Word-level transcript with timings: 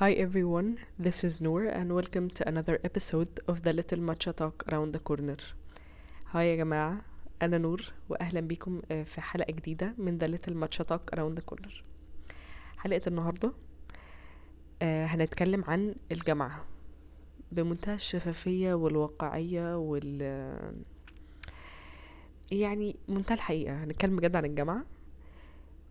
Hi 0.00 0.12
everyone, 0.12 0.76
this 0.98 1.24
is 1.24 1.40
Noor 1.40 1.62
and 1.68 1.90
welcome 1.90 2.28
to 2.28 2.46
another 2.46 2.78
episode 2.84 3.40
of 3.48 3.62
the 3.62 3.72
Little 3.72 4.02
Matcha 4.08 4.34
Talk 4.36 4.62
Around 4.68 4.92
the 4.92 4.98
Corner. 4.98 5.38
هاي 6.30 6.50
يا 6.50 6.56
جماعة. 6.56 7.00
أنا 7.42 7.58
نور 7.58 7.92
وأهلا 8.08 8.40
بيكم 8.40 8.82
آه، 8.90 9.02
في 9.02 9.20
حلقة 9.20 9.52
جديدة 9.52 9.94
من 9.98 10.18
The 10.18 10.24
Little 10.24 10.52
Matcha 10.52 10.84
Talk 10.84 11.16
Around 11.16 11.38
the 11.38 11.54
Corner. 11.54 11.72
حلقة 12.78 13.00
النهاردة 13.06 13.52
آه، 14.82 15.06
هنتكلم 15.06 15.64
عن 15.64 15.94
الجامعة. 16.12 16.64
بمنتهى 17.52 17.94
الشفافية 17.94 18.74
والواقعية 18.74 19.78
وال 19.78 20.22
يعني 22.52 22.96
منتهى 23.08 23.34
الحقيقة. 23.34 23.84
هنتكلم 23.84 24.16
بجد 24.16 24.36
عن 24.36 24.44
الجامعة. 24.44 24.84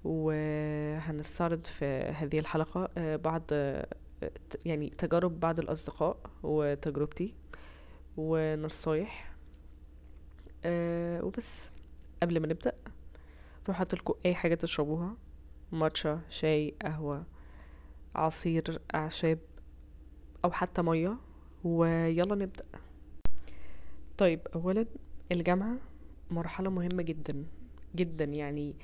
وهنستعرض 0.05 1.65
في 1.65 1.85
هذه 1.85 2.39
الحلقة 2.39 2.89
آه، 2.97 3.15
بعض 3.15 3.43
آه، 3.51 3.87
يعني 4.65 4.89
تجارب 4.89 5.39
بعض 5.39 5.59
الأصدقاء 5.59 6.17
وتجربتي 6.43 7.33
ونصايح. 8.17 9.35
آه، 10.65 11.25
وبس. 11.25 11.71
قبل 12.21 12.39
ما 12.39 12.47
نبدأ 12.47 12.73
روح 13.67 13.79
هاتلكوا 13.81 14.15
أي 14.25 14.35
حاجة 14.35 14.55
تشربوها 14.55 15.15
ماتشا 15.71 16.21
شاي 16.29 16.73
قهوة 16.81 17.25
عصير 18.15 18.81
أعشاب 18.95 19.39
أو 20.45 20.51
حتى 20.51 20.81
مية 20.81 21.17
ويلا 21.63 22.35
نبدأ. 22.35 22.65
طيب 24.17 24.47
أولا 24.55 24.85
الجامعة 25.31 25.77
مرحلة 26.31 26.69
مهمة 26.69 27.03
جدا 27.03 27.45
جدا 27.95 28.25
يعني 28.25 28.75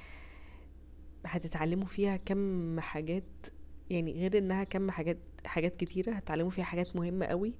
هتتعلموا 1.25 1.87
فيها 1.87 2.17
كم 2.17 2.79
حاجات 2.79 3.23
يعني 3.89 4.13
غير 4.13 4.37
إنها 4.37 4.63
كم 4.63 4.91
حاجات 4.91 5.17
حاجات 5.45 5.75
كتيرة 5.77 6.11
هتتعلموا 6.13 6.51
فيها 6.51 6.63
حاجات 6.63 6.95
مهمة 6.95 7.25
قوي. 7.25 7.53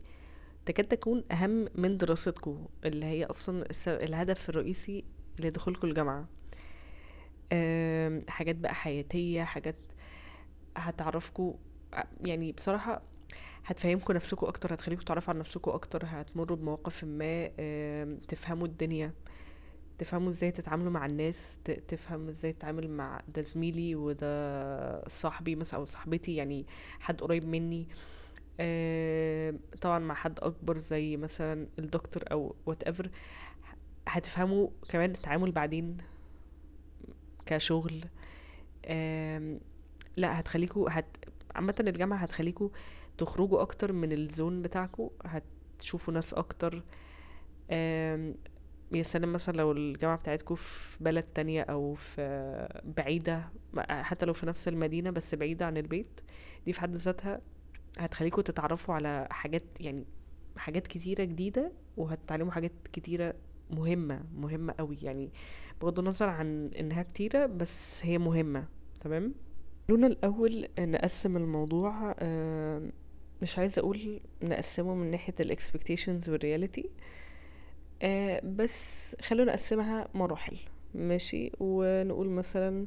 تكاد 0.66 0.88
تكون 0.88 1.24
أهم 1.32 1.68
من 1.76 1.98
دراستكم 1.98 2.66
اللي 2.86 3.06
هي 3.06 3.26
أصلا 3.26 3.66
الهدف 3.88 4.50
الرئيسي 4.50 5.04
لدخولكم 5.40 5.88
الجامعة. 5.88 6.28
حاجات 8.30 8.56
بقى 8.56 8.76
حياتية 8.76 9.44
حاجات 9.44 9.76
هتعرفكوا 10.78 11.54
يعني 12.22 12.52
بصراحة 12.52 13.02
هتفهمكم 13.66 14.14
نفسكم 14.14 14.48
أكتر 14.48 14.74
هتخليكم 14.74 15.02
تعرفوا 15.02 15.34
عن 15.34 15.40
نفسكم 15.40 15.72
أكتر 15.72 16.04
هتمروا 16.06 16.58
بمواقف 16.58 17.04
ما 17.04 17.48
تفهموا 18.28 18.68
الدنيا. 18.68 19.14
تفهموا 20.02 20.30
إزاي 20.30 20.52
تتعاملوا 20.52 20.92
مع 20.92 21.06
الناس 21.06 21.60
تفهم 21.88 22.28
إزاي 22.30 22.54
تتعامل 22.54 22.90
مع 22.90 23.22
ده 23.36 23.42
زميلي 23.42 23.96
وده 23.96 25.08
صاحبي 25.08 25.56
مثلا 25.56 25.80
أو 25.80 25.86
صاحبتي 25.86 26.36
يعني 26.36 26.66
حد 27.00 27.22
قريب 27.22 27.46
مني. 27.46 27.88
آه، 28.60 29.54
طبعا 29.82 30.00
مع 30.00 30.16
حد 30.16 30.40
أكبر 30.40 30.78
زي 30.78 31.18
مثلا 31.18 31.68
الدكتور 31.80 32.24
أو 32.32 32.56
وات 32.66 32.84
ايفر 32.84 33.10
هتفهموا 34.08 34.70
كمان 34.90 35.12
التعامل 35.12 35.52
بعدين 35.52 35.98
كشغل. 37.46 38.06
آم، 38.86 39.60
لا 40.18 40.40
هتخليكوا 40.40 40.90
هت 40.92 41.18
عامة 41.56 41.76
الجامعة 41.80 42.18
هتخليكوا 42.18 42.70
تخرجوا 43.18 43.62
أكتر 43.62 43.92
من 43.94 44.12
الزون 44.12 44.62
بتاعكوا 44.62 45.10
هتشوفوا 45.26 46.14
ناس 46.14 46.34
أكتر. 46.34 46.84
يا 48.94 49.04
سلام 49.04 49.34
مثلا 49.34 49.58
لو 49.58 49.72
الجامعة 49.72 50.18
بتاعتكوا 50.18 50.56
في 50.56 51.04
بلد 51.04 51.24
تانية 51.24 51.62
أو 51.62 51.94
في 51.94 52.82
بعيدة 52.84 53.50
حتى 53.90 54.26
لو 54.26 54.34
في 54.34 54.46
نفس 54.46 54.68
المدينة 54.68 55.10
بس 55.10 55.36
بعيدة 55.36 55.66
عن 55.66 55.78
البيت 55.78 56.22
دي 56.66 56.74
في 56.74 56.82
حد 56.82 56.96
ذاتها 56.96 57.42
هتخليكوا 57.98 58.44
تتعرفوا 58.44 58.96
على 58.96 59.28
حاجات 59.32 59.64
يعني 59.80 60.06
حاجات 60.58 60.88
كتيرة 60.88 61.24
جديدة 61.24 61.72
وهتتعلموا 61.98 62.52
حاجات 62.52 62.72
كتيرة 62.94 63.34
مهمة 63.72 64.24
مهمة 64.36 64.74
قوي. 64.80 64.98
يعني 65.02 65.32
بغض 65.82 66.00
النظر 66.00 66.30
عن 66.30 66.72
إنها 66.80 67.04
كتيرة 67.04 67.46
بس 67.46 68.06
هي 68.06 68.18
مهمة 68.18 68.68
تمام؟ 69.02 69.34
خلونا 69.88 70.08
الأول 70.08 70.68
نقسم 70.80 71.38
الموضوع 71.38 72.16
آه، 72.20 72.90
مش 73.42 73.60
عايزة 73.60 73.80
أقول 73.80 74.20
نقسمه 74.44 74.96
من 74.96 75.12
ناحية 75.12 75.34
ال 75.40 75.58
expectations 75.58 76.30
وال 76.30 76.40
reality 76.42 76.88
آه 78.02 78.40
بس 78.46 79.16
خلونا 79.22 79.52
نقسمها 79.52 80.08
مراحل 80.14 80.58
ماشي؟ 80.96 81.52
ونقول 81.60 82.28
مثلا 82.30 82.86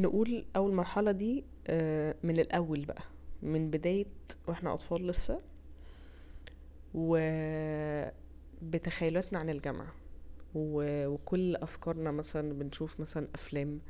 نقول 0.00 0.44
أول 0.56 0.72
مرحلة 0.74 1.12
دي 1.12 1.44
آه 1.66 2.14
من 2.22 2.38
الأول 2.40 2.84
بقى 2.84 3.02
من 3.42 3.70
بداية 3.70 4.06
وإحنا 4.48 4.74
أطفال 4.74 5.06
لسه 5.06 5.40
وبتخيلاتنا 8.62 9.38
عن 9.38 9.50
الجامعة 9.50 9.92
و- 10.54 11.06
وكل 11.06 11.56
أفكارنا 11.56 12.10
مثلا 12.10 12.52
بنشوف 12.52 13.00
مثلا 13.00 13.28
أفلام 13.34 13.80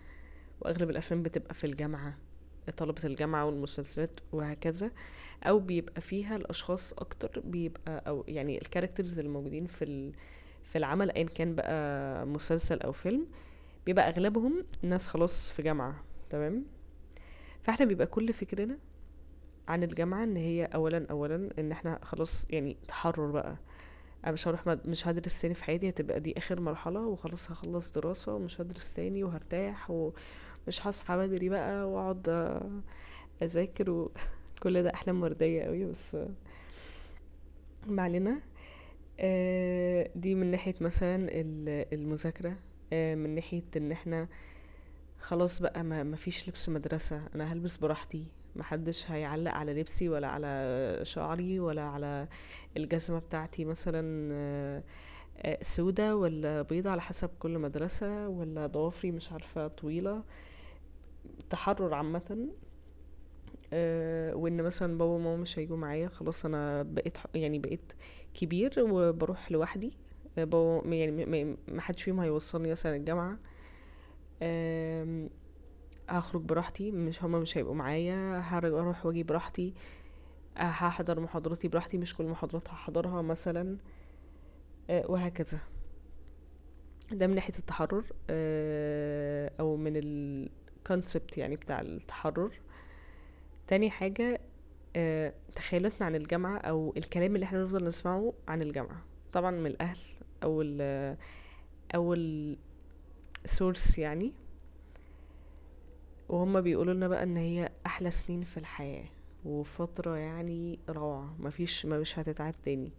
وأغلب 0.61 0.91
الأفلام 0.91 1.23
بتبقى 1.23 1.55
في 1.55 1.65
الجامعة. 1.67 2.19
طلبة 2.73 3.03
الجامعة 3.05 3.47
والمسلسلات 3.47 4.11
وهكذا 4.33 4.91
أو 5.45 5.59
بيبقى 5.59 6.01
فيها 6.01 6.37
الأشخاص 6.37 6.93
أكتر 6.93 7.41
بيبقى 7.45 8.03
أو 8.09 8.25
يعني 8.29 8.59
الكاركترز 8.63 9.19
الموجودين 9.19 9.67
في 9.67 10.13
في 10.65 10.79
العمل 10.79 11.11
أيا 11.11 11.25
كان 11.25 11.55
بقى 11.55 12.27
مسلسل 12.27 12.81
أو 12.81 12.93
فيلم 12.93 13.27
بيبقى 13.87 14.09
أغلبهم 14.09 14.65
ناس 14.83 15.09
خلاص 15.09 15.51
في 15.51 15.63
جامعة 15.63 16.05
تمام 16.31 16.65
فإحنا 17.63 17.87
بيبقى 17.87 18.07
كل 18.07 18.33
فكرنا 18.33 18.79
عن 19.69 19.83
الجامعة 19.83 20.25
إن 20.25 20.37
هي 20.37 20.65
اولا 20.65 21.07
اولا 21.11 21.51
إن 21.59 21.73
إحنا 21.73 21.99
خلاص 22.03 22.47
يعني 22.51 22.77
تحرر 22.89 23.31
بقى 23.31 23.57
أنا 24.25 24.33
مش 24.33 24.49
هروح. 24.49 24.67
مش 24.69 25.09
هدرس 25.09 25.41
تاني 25.41 25.55
في 25.55 25.65
حياتي 25.65 25.89
هتبقى 25.89 26.21
دي 26.21 26.35
آخر 26.39 26.61
مرحلة 26.61 27.01
وخلاص 27.01 27.51
هخلص 27.51 27.93
دراسة 27.93 28.35
ومش 28.35 28.61
هدرس 28.61 28.95
تاني 28.95 29.25
وهرتاح 29.25 29.91
ومش 30.67 30.87
هصحى 30.87 31.17
بدري 31.17 31.49
بقى 31.49 31.91
واقعد 31.91 32.29
أذاكر 33.43 33.91
وكل 33.91 34.83
ده 34.83 34.95
أحلام 34.95 35.23
وردية 35.23 35.63
قوي 35.63 35.85
بس 35.85 36.17
ما 37.87 38.03
علينا. 38.03 38.41
آه، 39.21 40.11
دي 40.17 40.35
من 40.35 40.51
ناحية 40.51 40.75
مثلا 40.81 41.17
ال- 41.17 41.87
المذاكرة 41.95 42.57
آه، 42.93 43.15
من 43.15 43.35
ناحية 43.35 43.63
إن 43.77 43.93
إحنا 43.93 44.29
خلاص 45.21 45.63
بقى 45.63 45.83
ما 45.85 46.03
مفيش 46.03 46.49
لبس 46.49 46.69
مدرسة 46.69 47.23
أنا 47.35 47.53
هلبس 47.53 47.77
براحتي 47.77 48.25
محدش 48.57 49.11
هيعلق 49.11 49.51
على 49.51 49.75
لبسي 49.81 50.09
ولا 50.09 50.29
على 50.29 50.99
شعري 51.03 51.61
ولا 51.61 51.83
على 51.83 52.29
الجزمة 52.77 53.19
بتاعتي 53.19 53.65
مثلا 53.65 54.29
آه، 54.33 54.83
سودة 55.63 56.17
ولا 56.17 56.63
بيضة 56.63 56.91
على 56.91 57.01
حسب 57.01 57.31
كل 57.39 57.59
مدرسة 57.59 58.29
ولا 58.29 58.67
ضوافري 58.67 59.11
مش 59.13 59.33
عارفة 59.33 59.69
طويلة. 59.69 60.23
تحرر 61.51 61.95
عامة 61.95 62.49
آه، 63.73 64.35
وإن 64.37 64.63
مثلا 64.63 64.99
بابا 64.99 65.13
وماما 65.13 65.37
مش 65.37 65.59
هيجوا 65.59 65.77
معايا 65.77 66.09
خلاص 66.09 66.45
أنا 66.45 66.83
بقيت 66.83 67.19
يعني 67.35 67.59
بقيت 67.59 67.93
كبير 68.35 68.75
وبروح 68.79 69.53
لوحدي. 69.53 69.93
آه، 70.39 70.45
بابا 70.45 70.95
يعني 70.95 71.27
م- 71.27 71.51
م- 71.53 71.75
ما 71.75 71.81
حدش 71.81 72.03
فيهم 72.03 72.21
هيوصلني 72.21 72.71
مثلا 72.71 72.97
الجامعة. 72.97 73.39
آم، 74.43 75.31
هخرج 76.09 76.43
براحتي 76.43 76.91
مش 76.91 77.25
هما 77.25 77.39
مش 77.39 77.59
هيبقوا 77.59 77.75
معايا 77.75 78.39
هر- 78.41 78.67
هروح 78.81 79.07
واجي 79.07 79.23
براحتي. 79.23 79.75
آه، 80.57 80.61
هحضر 80.61 81.21
محاضراتي 81.21 81.69
براحتي 81.69 81.99
مش 81.99 82.15
كل 82.17 82.25
محاضرات 82.25 82.69
هحضرها 82.69 83.23
مثلا. 83.23 83.77
وهكذا. 84.91 85.59
ده 87.13 87.27
من 87.27 87.35
ناحية 87.35 87.55
التحرر 87.59 88.05
أو 89.61 89.77
من 89.77 89.97
الكونسبت 90.85 91.39
يعني 91.39 91.57
بتاع 91.57 91.81
التحرر. 91.81 92.53
تاني 93.67 93.91
حاجة 93.91 94.41
آه، 94.97 95.33
تخيلاتنا 95.55 96.07
عن 96.07 96.15
الجامعة 96.15 96.59
أو 96.59 96.95
الكلام 96.97 97.35
اللي 97.35 97.45
إحنا 97.45 97.63
نفضل 97.65 97.85
نسمعه 97.85 98.33
عن 98.49 98.63
الجامعة. 98.63 99.03
طبعا 99.33 99.51
من 99.51 99.67
الأهل 99.67 99.99
أو 100.43 100.63
ال 100.63 101.17
أو 101.95 102.15
السورس 103.45 103.99
يعني. 103.99 104.33
وهم 106.29 106.61
بيقولوا 106.61 106.95
لنا 106.95 107.09
بقى 107.09 107.23
إن 107.23 107.37
هي 107.37 107.69
أحلى 107.87 108.11
سنين 108.11 108.43
في 108.43 108.57
الحياة. 108.57 109.05
وفترة 109.45 110.17
يعني 110.17 110.79
روعة 110.89 111.37
مفيش 111.39 111.87
ما 111.87 111.99
مش 111.99 112.19
هتتعاد 112.19 112.55
تاني. 112.65 112.93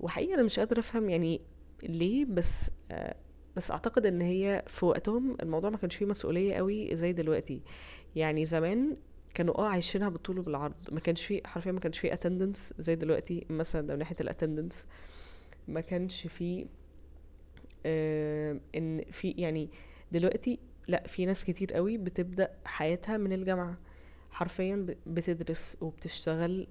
وحقيقة 0.00 0.34
أنا 0.34 0.42
مش 0.42 0.58
قادرة 0.58 0.80
أفهم 0.80 1.10
يعني 1.10 1.40
ليه 1.82 2.24
بس 2.24 2.70
آه، 2.90 3.16
بس 3.60 3.70
أعتقد 3.70 4.06
إن 4.06 4.20
هي 4.20 4.62
في 4.66 4.84
وقتهم 4.86 5.36
الموضوع 5.42 5.70
ما 5.70 5.76
كانش 5.76 5.96
فيه 5.96 6.06
مسؤولية 6.06 6.54
قوي 6.54 6.96
زي 6.96 7.12
دلوقتي. 7.12 7.62
يعني 8.16 8.46
زمان 8.46 8.96
كانوا 9.34 9.58
آه 9.58 9.68
عايشينها 9.68 10.08
بالطول 10.08 10.38
وبالعرض 10.38 10.74
ما 10.92 11.00
كانش 11.00 11.26
فيه 11.26 11.40
حرفيا 11.44 11.72
ما 11.72 11.80
كانش 11.80 11.98
فيه 11.98 12.12
اتندنس 12.12 12.74
زي 12.78 12.94
دلوقتي 12.94 13.46
مثلا 13.50 13.86
ده 13.86 13.92
من 13.94 13.98
ناحية 13.98 14.16
الاتندنس 14.20 14.86
ما 15.68 15.80
كانش 15.80 16.26
فيه 16.26 16.66
آه، 17.86 18.60
إن 18.76 19.04
في 19.10 19.30
يعني 19.30 19.68
دلوقتي 20.12 20.58
لا 20.88 21.06
في 21.06 21.26
ناس 21.26 21.44
كتير 21.44 21.72
قوي 21.72 21.98
بتبدأ 21.98 22.50
حياتها 22.64 23.16
من 23.16 23.32
الجامعة. 23.32 23.78
حرفيا 24.30 24.86
بتدرس 25.06 25.76
وبتشتغل 25.80 26.66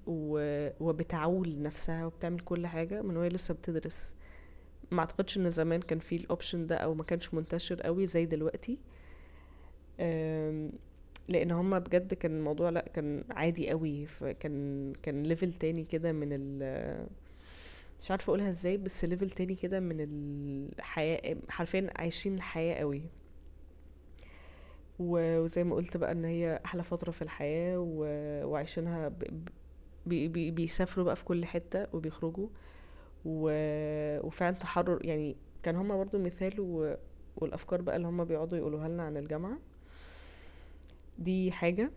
وبتعول 0.80 1.62
نفسها 1.62 2.06
وبتعمل 2.06 2.40
كل 2.40 2.66
حاجة 2.66 3.02
من 3.02 3.16
وهي 3.16 3.28
لسه 3.28 3.54
بتدرس. 3.54 4.14
ما 4.90 5.00
أعتقدش 5.00 5.36
إن 5.38 5.50
زمان 5.50 5.80
كان 5.80 5.98
فيه 5.98 6.16
ال 6.16 6.23
option 6.23 6.66
ده 6.66 6.76
أو 6.76 6.94
ما 6.94 7.04
كانش 7.04 7.34
منتشر 7.34 7.82
قوي 7.82 8.06
زي 8.06 8.26
دلوقتي 8.26 8.78
لأن 11.28 11.50
هما 11.50 11.78
بجد 11.78 12.14
كان 12.14 12.36
الموضوع 12.38 12.70
لأ 12.70 12.84
كان 12.94 13.24
عادي 13.30 13.70
قوي 13.70 14.06
فكان 14.06 14.92
كان 15.02 15.22
level 15.22 15.52
تاني 15.52 15.84
كده 15.84 16.12
من 16.12 16.28
ال 16.32 17.06
مش 18.00 18.10
عارفة 18.10 18.30
أقولها 18.30 18.48
إزاي 18.48 18.76
بس 18.76 19.04
level 19.04 19.30
تاني 19.30 19.54
كده 19.54 19.80
من 19.80 19.96
الحياة 20.78 21.36
حرفيا 21.48 21.90
عايشين 21.96 22.34
الحياة 22.34 22.74
قوي 22.74 23.02
وزي 24.98 25.64
ما 25.64 25.74
قلت 25.74 25.96
بقى 25.96 26.12
إن 26.12 26.24
هي 26.24 26.60
أحلى 26.64 26.82
فترة 26.82 27.10
في 27.10 27.22
الحياة. 27.22 27.76
وعايشينها. 28.46 29.12
بي... 30.06 30.28
بي... 30.28 30.50
بيسافروا 30.50 31.04
بقى 31.04 31.16
في 31.16 31.24
كل 31.24 31.44
حتة 31.44 31.86
وبيخرجوا 31.92 32.48
و... 33.24 33.50
وفعلا 34.26 34.56
تحرر 34.56 35.06
يعني 35.06 35.36
كان 35.62 35.76
هما 35.76 35.96
برضو 35.96 36.18
مثال 36.18 36.54
و... 36.60 36.96
والأفكار 37.36 37.80
بقى 37.82 37.96
اللي 37.96 38.08
هما 38.08 38.24
بيقعدوا 38.24 38.58
يقولوها 38.58 38.88
لنا 38.88 39.02
عن 39.02 39.16
الجامعة. 39.16 39.58
دي 41.18 41.52
حاجة. 41.52 41.90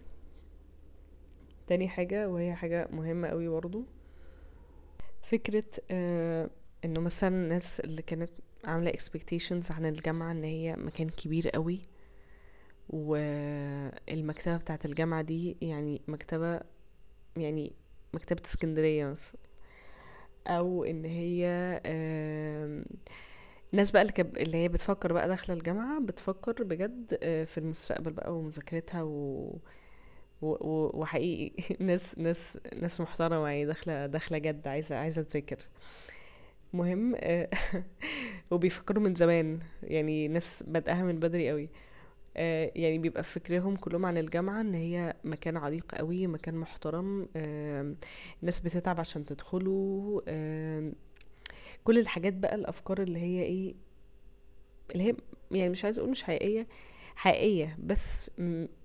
تاني 1.68 1.88
حاجة 1.88 2.30
وهي 2.30 2.56
حاجة 2.56 2.88
مهمة 2.92 3.28
قوي 3.28 3.48
برضو. 3.48 3.84
فكرة 5.22 5.64
آه 5.92 6.50
إنه 6.86 7.00
مثلا 7.00 7.30
الناس 7.30 7.80
اللي 7.80 8.02
كانت 8.02 8.30
عاملة 8.66 8.92
expectations 8.92 9.72
عن 9.72 9.86
الجامعة 9.86 10.31
إن 10.31 10.44
هي 10.44 10.75
مكان 10.75 11.10
كبير 11.10 11.50
قوي 11.50 11.81
والمكتبة 12.90 14.58
بتاعة 14.58 14.80
الجامعة 14.86 15.22
دي 15.22 15.58
يعني 15.62 16.02
مكتبة 16.08 16.60
يعني 17.38 17.74
مكتبة 18.14 18.42
اسكندرية 18.46 19.06
مثلا. 19.06 19.40
أو 20.48 20.84
إن 20.84 21.06
هي 21.06 21.48
آم، 21.86 22.86
الناس 23.74 23.92
بقى 23.92 24.01
اللي, 24.01 24.13
كب... 24.13 24.38
اللي 24.38 24.57
هي 24.57 24.68
بتفكر 24.68 25.13
بقى 25.13 25.28
داخلة 25.28 25.56
الجامعة 25.57 26.01
بتفكر 26.01 26.63
بجد 26.63 27.19
آه، 27.24 27.44
في 27.45 27.57
المستقبل 27.57 28.12
بقى 28.13 28.36
ومذاكرتها 28.38 29.04
و... 29.04 29.12
و... 30.42 30.48
و... 30.48 30.92
وحقيقي 31.01 31.51
ناس 31.86 32.18
ناس 32.19 32.57
ناس 32.81 33.01
محترمة 33.01 33.48
يعني 33.50 33.66
داخلة 33.66 34.06
داخلة 34.07 34.38
جد 34.38 34.68
عايزة 34.68 34.95
عايزة 34.98 35.22
تذاكر. 35.24 35.57
مهم 36.74 37.16
آه، 37.18 37.50
وبيفكروا 38.51 39.04
من 39.04 39.16
زمان 39.16 39.60
يعني 39.84 40.28
ناس 40.28 40.63
بدأها 40.68 41.04
من 41.04 41.19
بدري 41.19 41.50
قوي 41.50 41.69
آه، 42.38 42.71
يعني 42.75 42.97
بيبقى 42.97 43.24
فكرهم 43.24 43.75
كلهم 43.75 44.06
عن 44.06 44.18
الجامعة 44.18 44.62
إن 44.62 44.74
هي 44.74 45.13
مكان 45.24 45.57
عريق 45.57 45.95
قوي 45.95 46.27
مكان 46.27 46.56
محترم 46.56 47.27
الناس 47.35 48.59
بتتعب 48.59 49.00
عشان 49.00 49.25
تدخله 49.25 50.21
كل 51.83 52.00
الحاجات 52.00 52.33
بقى 52.33 52.56
الأفكار 52.56 53.01
اللي 53.01 53.19
هي 53.19 53.44
إيه 53.44 53.75
اللي 54.91 55.03
هي 55.03 55.15
يعني 55.51 55.69
مش 55.69 55.85
عايزة 55.85 56.00
أقول 56.00 56.12
مش 56.12 56.24
حقيقية 56.24 56.68
حقيقية 57.15 57.77
بس 57.83 58.31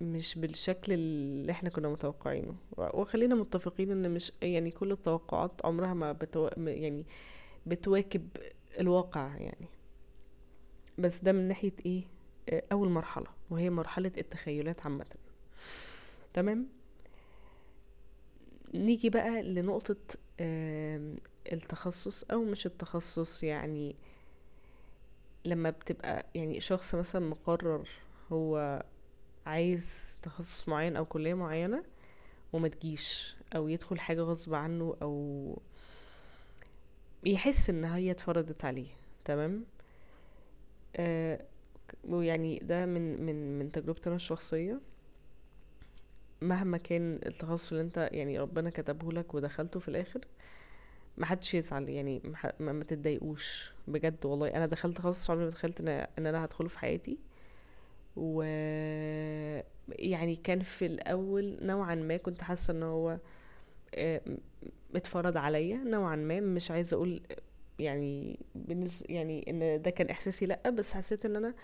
مش 0.00 0.38
بالشكل 0.38 0.92
اللي 0.92 1.52
إحنا 1.52 1.70
كنا 1.70 1.88
متوقعينه. 1.88 2.54
وخلينا 2.76 3.34
متفقين 3.34 3.90
إن 3.90 4.10
مش 4.10 4.32
يعني 4.42 4.70
كل 4.70 4.92
التوقعات 4.92 5.52
عمرها 5.64 5.94
ما 5.94 6.12
بتو... 6.12 6.48
يعني 6.56 7.06
بتواكب 7.66 8.28
الواقع 8.80 9.36
يعني. 9.36 9.66
بس 10.98 11.18
ده 11.24 11.32
من 11.32 11.48
ناحية 11.48 11.72
إيه؟ 11.86 12.02
أول 12.72 12.88
مرحلة 12.88 13.26
وهي 13.50 13.70
مرحلة 13.70 14.12
التخيلات 14.18 14.80
عامة. 14.80 15.06
تمام؟ 16.34 16.66
نيجي 18.74 19.10
بقى 19.10 19.42
لنقطة 19.42 19.96
آم، 20.40 21.16
التخصص 21.52 22.24
أو 22.24 22.44
مش 22.44 22.66
التخصص 22.66 23.42
يعني 23.42 23.96
لما 25.44 25.70
بتبقى 25.70 26.26
يعني 26.34 26.60
شخص 26.60 26.94
مثلا 26.94 27.28
مقرر 27.28 27.88
هو 28.32 28.82
عايز 29.46 30.18
تخصص 30.22 30.68
معين 30.68 30.96
أو 30.96 31.04
كلية 31.04 31.34
معينة 31.34 31.84
وما 32.52 32.68
تجيش 32.68 33.36
أو 33.56 33.68
يدخل 33.68 34.00
حاجة 34.00 34.20
غصب 34.22 34.54
عنه 34.54 34.96
أو 35.02 35.58
يحس 37.24 37.70
إن 37.70 37.84
هي 37.84 38.10
اتفرضت 38.10 38.64
عليه. 38.64 38.88
تمام؟ 39.24 39.64
آه 40.96 41.40
ويعني 42.04 42.58
ده 42.58 42.86
من 42.86 43.20
من 43.26 43.58
من 43.58 43.72
تجربتي 43.72 44.06
أنا 44.06 44.16
الشخصية. 44.16 44.80
مهما 46.42 46.78
كان 46.78 47.20
التخصص 47.26 47.72
اللي 47.72 47.82
أنت 47.84 48.08
يعني 48.12 48.38
ربنا 48.40 48.70
كتبه 48.70 49.12
لك 49.12 49.34
ودخلته 49.34 49.80
في 49.80 49.88
الآخر 49.88 50.20
ما 51.18 51.26
حدش 51.26 51.54
يزعل 51.54 51.88
يعني 51.88 52.22
ما, 52.60 52.72
ما 52.72 52.84
تتضايقوش. 52.84 53.72
بجد 53.88 54.26
والله. 54.26 54.48
أنا 54.48 54.66
دخلت 54.66 54.96
تخصص 54.96 55.30
عمري 55.30 55.44
ما 55.44 55.50
دخلت 55.50 55.80
إن 55.80 55.88
إن 55.88 56.26
أنا 56.26 56.44
هدخله 56.44 56.68
في 56.68 56.78
حياتي. 56.78 57.18
و 58.16 58.42
يعني 59.88 60.36
كان 60.36 60.60
في 60.60 60.86
الأول 60.86 61.58
نوعا 61.62 61.94
ما 61.94 62.16
كنت 62.16 62.42
حاسة 62.42 62.72
إن 62.72 62.82
هو 62.82 63.18
آه، 63.94 64.20
اتفرض 64.94 65.36
عليا 65.36 65.76
نوعا 65.76 66.16
ما. 66.16 66.40
مش 66.40 66.70
عايزة 66.70 66.94
أقول 66.94 67.20
يعني 67.78 68.38
بالنسبة 68.54 69.06
يعني 69.14 69.44
إن 69.50 69.82
ده 69.82 69.90
كان 69.90 70.08
إحساسي 70.10 70.46
لأ 70.46 70.70
بس 70.70 70.94
حسيت 70.94 71.24
إن 71.24 71.36
أنا 71.36 71.54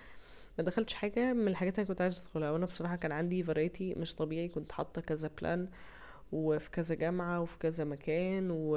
ما 0.58 0.64
دخلتش 0.64 0.94
حاجة 0.94 1.32
من 1.32 1.48
الحاجات 1.48 1.74
اللي 1.78 1.88
كنت 1.88 2.00
عايزة 2.00 2.20
أدخلها. 2.22 2.50
وأنا 2.50 2.66
بصراحة 2.66 2.96
كان 2.96 3.12
عندي 3.12 3.42
variety 3.42 3.94
مش 3.94 4.14
طبيعي 4.14 4.48
كنت 4.48 4.72
حاطة 4.72 5.00
كذا 5.00 5.30
plan 5.40 5.68
وفي 6.32 6.70
كذا 6.70 6.94
جامعة 6.94 7.40
وفي 7.40 7.58
كذا 7.58 7.84
مكان 7.84 8.48
و... 8.50 8.76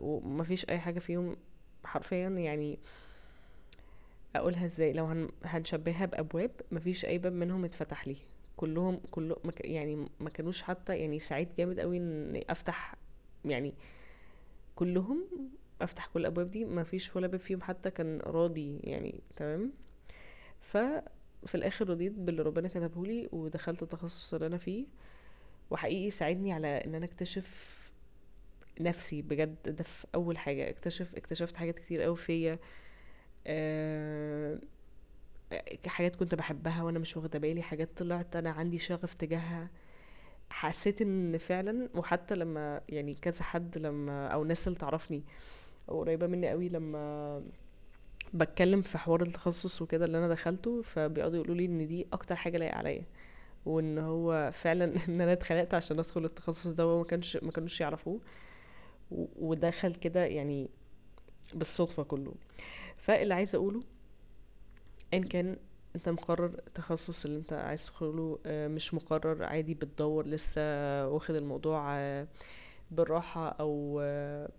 ومفيش 0.00 0.68
أي 0.68 0.78
حاجة 0.78 0.98
فيهم 0.98 1.36
حرفيا. 1.84 2.28
يعني 2.28 2.78
أقولها 4.36 4.64
إزاي؟ 4.64 4.92
لو 4.92 5.04
هن... 5.04 5.28
هنشبهها 5.44 6.06
بابواب 6.06 6.50
مفيش 6.72 7.04
أي 7.04 7.18
باب 7.18 7.32
منهم 7.32 7.64
اتفتح 7.64 8.08
لي 8.08 8.16
كلهم 8.56 9.00
كله 9.10 9.36
مك... 9.44 9.64
يعني 9.64 10.06
ما 10.20 10.30
كانوش 10.30 10.62
حتى 10.62 10.96
يعني 10.98 11.18
سعيد 11.18 11.48
جامد 11.58 11.80
قوي 11.80 11.96
ان 11.98 12.42
أفتح 12.50 12.94
يعني 13.44 13.74
كلهم 14.76 15.24
أفتح 15.80 16.06
كل 16.14 16.20
الابواب 16.20 16.50
دي. 16.50 16.64
مفيش 16.64 17.16
ولا 17.16 17.26
باب 17.26 17.40
فيهم 17.40 17.62
حتى 17.62 17.90
كان 17.90 18.20
راضي 18.20 18.78
يعني 18.84 19.20
تمام؟ 19.36 19.72
ففي 20.72 21.54
الآخر 21.54 21.88
رضيت 21.88 22.12
باللي 22.12 22.42
ربنا 22.42 22.68
كتبه 22.68 23.06
لي 23.06 23.28
ودخلت 23.32 23.82
التخصص 23.82 24.34
اللي 24.34 24.46
أنا 24.46 24.58
فيه. 24.58 24.86
وحقيقي 25.70 26.10
ساعدني 26.10 26.52
على 26.52 26.66
إن 26.66 26.94
أنا 26.94 27.04
أكتشف 27.04 27.78
نفسي. 28.80 29.22
بجد 29.22 29.56
ده 29.76 29.84
في 29.84 30.06
أول 30.14 30.38
حاجة. 30.38 30.70
اكتشف 30.70 31.14
اكتشفت 31.14 31.56
حاجات 31.56 31.78
كتير 31.78 32.02
قوي 32.02 32.16
فيا. 32.16 32.58
آه، 33.46 34.58
حاجات 35.86 36.16
كنت 36.16 36.34
بحبها 36.34 36.82
وأنا 36.82 36.98
مش 36.98 37.16
واخدة 37.16 37.38
بالي. 37.38 37.62
حاجات 37.62 37.88
طلعت 37.96 38.36
أنا 38.36 38.50
عندي 38.50 38.78
شغف 38.78 39.14
تجاهها. 39.14 39.70
حسيت 40.50 41.02
إن 41.02 41.38
فعلا 41.38 41.88
وحتى 41.94 42.34
لما 42.34 42.80
يعني 42.88 43.14
كذا 43.14 43.42
حد 43.42 43.78
لما 43.78 44.26
أو 44.28 44.44
ناس 44.44 44.68
اللي 44.68 44.78
تعرفني 44.78 45.22
قريبة 45.88 46.26
مني 46.26 46.48
قوي 46.50 46.68
لما 46.68 47.42
بتكلم 48.34 48.82
في 48.82 48.98
حوار 48.98 49.22
التخصص 49.22 49.82
وكده 49.82 50.04
اللي 50.04 50.18
أنا 50.18 50.28
دخلته 50.28 50.82
فبيقعدوا 50.82 51.36
يقولوا 51.36 51.54
لي 51.54 51.64
إن 51.64 51.86
دي 51.86 52.06
أكتر 52.12 52.36
حاجة 52.36 52.56
لايقة 52.56 52.76
عليا 52.76 53.04
وإن 53.66 53.98
هو 53.98 54.50
فعلا 54.54 54.84
إن 55.08 55.20
أنا 55.20 55.32
اتخلقت 55.32 55.74
عشان 55.74 55.98
أدخل 55.98 56.24
التخصص 56.24 56.66
ده 56.66 56.86
وما 56.86 57.04
كانش 57.04 57.36
ما 57.36 57.50
كانوش 57.52 57.80
يعرفوه 57.80 58.20
ودخل 59.38 59.94
كده 59.94 60.24
يعني 60.24 60.70
بالصدفة 61.54 62.02
كله. 62.02 62.34
فاللي 62.96 63.34
عايزه 63.34 63.56
أقوله 63.58 63.82
إن 65.14 65.22
كان 65.22 65.56
أنت 65.96 66.08
مقرر 66.08 66.44
التخصص 66.44 67.24
اللي 67.24 67.38
أنت 67.38 67.52
عايز 67.52 67.86
تدخله 67.86 68.38
آه، 68.46 68.68
مش 68.68 68.94
مقرر 68.94 69.44
عادي 69.44 69.74
بتدور 69.74 70.26
لسه 70.26 70.62
واخد 71.08 71.34
الموضوع 71.34 71.98
بالراحة 72.92 73.48
أو 73.48 74.00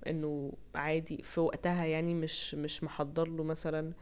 إنه 0.08 0.54
عادي 0.76 1.22
في 1.24 1.40
وقتها 1.40 1.86
يعني 1.86 2.14
مش 2.14 2.56
مش 2.56 2.84
محضر 2.84 3.28
له 3.28 3.44
مثلا 3.44 3.94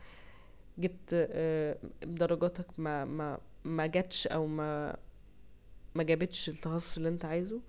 جبت 0.77 1.09
آه، 1.13 1.77
درجاتك 2.03 2.65
ما 2.77 3.05
ما 3.05 3.37
ما 3.65 3.85
جاتش 3.87 4.27
أو 4.27 4.47
ما 4.47 4.97
ما 5.95 6.03
جابتش 6.03 6.49
التخصص 6.49 6.97
اللي 6.97 7.09
أنت 7.09 7.25
عايزه 7.25 7.61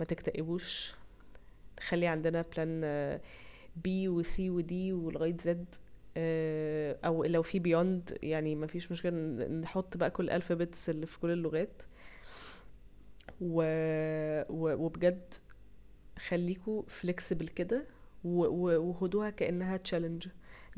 ما 0.00 0.04
تكتئبوش. 0.04 0.94
خلي 1.88 2.06
عندنا 2.06 2.42
plan 2.56 2.80
B 3.76 4.08
و 4.08 4.29
C 4.29 4.50
و 4.50 4.71
D 4.71 4.92
ولغاية 4.92 5.36
Z 5.40 5.74
آه، 6.16 6.96
أو 7.04 7.24
لو 7.24 7.42
في 7.42 7.58
beyond 7.58 8.18
يعني 8.22 8.54
ما 8.54 8.66
فيش 8.66 8.92
مشكلة 8.92 9.12
ن- 9.12 9.60
نحط 9.60 9.96
بقى 9.96 10.10
كل 10.10 10.24
ال 10.24 10.31
alphabets 10.31 10.90
اللي 10.90 11.06
في 11.06 11.18
كل 11.20 11.30
اللغات. 11.30 11.82
و... 13.40 13.62
و... 14.48 14.74
وبجد 14.84 15.34
خليكوا 16.18 16.82
flexible 16.88 17.48
كده 17.48 17.84
وخدوها 18.24 19.30
كأنها 19.30 19.76
challenge 19.76 20.28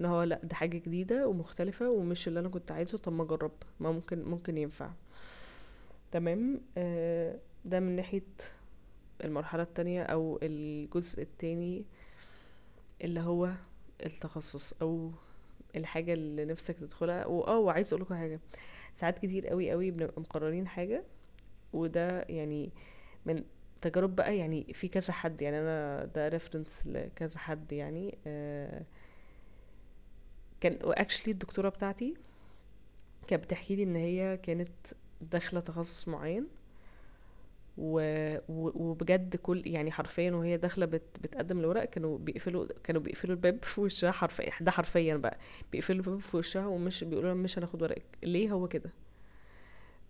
إن 0.01 0.05
هو 0.05 0.23
لأ 0.23 0.41
ده 0.45 0.55
حاجة 0.55 0.79
جديدة 0.79 1.29
ومختلفة 1.29 1.91
ومش 1.91 2.29
اللي 2.29 2.41
أنا 2.41 2.49
كنت 2.49 2.71
عايزه 2.73 2.99
طب 2.99 3.13
ما 3.13 3.23
أجرب. 3.23 3.53
ما 3.81 3.93
ممكن 3.93 4.23
ممكن 4.25 4.59
ينفع. 4.59 4.91
تمام؟ 6.13 6.61
آه 6.79 7.39
ده 7.65 7.81
من 7.81 7.97
ناحية 7.97 8.23
المرحلة 9.25 9.63
التانية 9.63 10.03
أو 10.03 10.39
الجزء 10.43 11.23
التاني 11.23 11.85
اللي 13.05 13.21
هو 13.21 13.51
التخصص 14.07 14.73
أو 14.83 15.11
الحاجة 15.77 16.13
اللي 16.13 16.45
نفسك 16.45 16.77
تدخلها. 16.79 17.27
واه 17.27 17.59
وعايز 17.59 17.93
اقولكوا 17.93 18.17
حاجة. 18.17 18.41
ساعات 18.95 19.19
كتير 19.19 19.47
قوي 19.47 19.71
قوي 19.71 19.91
بنبقى 19.91 20.21
مقررين 20.21 20.69
حاجة 20.69 21.05
وده 21.73 22.21
يعني 22.23 22.71
من 23.27 23.45
تجارب 23.81 24.17
بقى 24.17 24.37
يعني 24.39 24.67
في 24.75 24.89
كذا 24.89 25.13
حد 25.13 25.43
يعني 25.43 25.59
أنا 25.61 26.05
ده 26.05 26.29
ريفرنس 26.29 26.87
لكذا 26.87 27.39
حد 27.39 27.73
يعني 27.73 28.19
آه 28.27 28.83
كان 30.61 30.79
واكشلي 30.85 31.33
الدكتورة 31.33 31.69
بتاعتي 31.69 32.15
كانت 33.29 33.45
بتحكي 33.45 33.77
لي 33.77 33.83
إن 33.83 33.97
هي 33.97 34.37
كانت 34.37 34.69
داخلة 35.21 35.61
تخصص 35.61 36.09
معين 36.09 36.47
و... 37.79 38.01
و... 38.49 38.71
وبجد 38.91 39.37
كل 39.37 39.63
يعني 39.67 39.93
حرفيا 39.93 40.33
وهي 40.33 40.57
داخلة 40.57 40.87
بت... 40.87 41.03
بتقدم 41.23 41.59
الورق 41.61 41.85
كانوا 41.85 42.19
بيقفلوا 42.19 42.67
كانوا 42.85 43.01
بيقفلوا 43.03 43.35
الباب 43.35 43.65
في 43.65 43.81
وشها 43.81 44.11
حرفيا 44.11 44.53
ده 44.61 44.71
حرفيا 44.71 45.17
بقى 45.17 45.39
بيقفلوا 45.73 45.99
الباب 45.99 46.19
في 46.21 46.37
وشها 46.37 46.67
ومش 46.67 47.05
بيقولوا 47.05 47.31
لها 47.35 47.43
مش 47.43 47.59
هناخد 47.59 47.83
ورقك 47.83 48.05
ليه 48.23 48.51
هو 48.53 48.69
كده؟ 48.69 48.91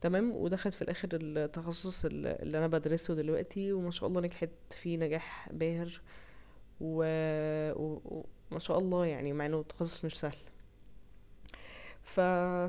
تمام؟ 0.00 0.32
ودخلت 0.36 0.74
في 0.74 0.82
الآخر 0.82 1.08
التخصص 1.12 2.04
اللي 2.04 2.58
أنا 2.58 2.66
بدرسه 2.66 3.14
دلوقتي 3.14 3.72
وما 3.72 3.90
شاء 3.90 4.08
الله 4.08 4.20
نجحت 4.20 4.50
فيه 4.70 4.96
نجاح 4.98 5.48
باهر 5.52 6.00
و... 6.80 7.02
و... 7.72 8.00
وما 8.50 8.58
شاء 8.60 8.78
الله 8.78 9.06
يعني 9.06 9.32
مع 9.32 9.46
إنه 9.46 9.62
تخصص 9.62 10.04
مش 10.04 10.20
سهل. 10.20 10.36
ف... 12.02 12.20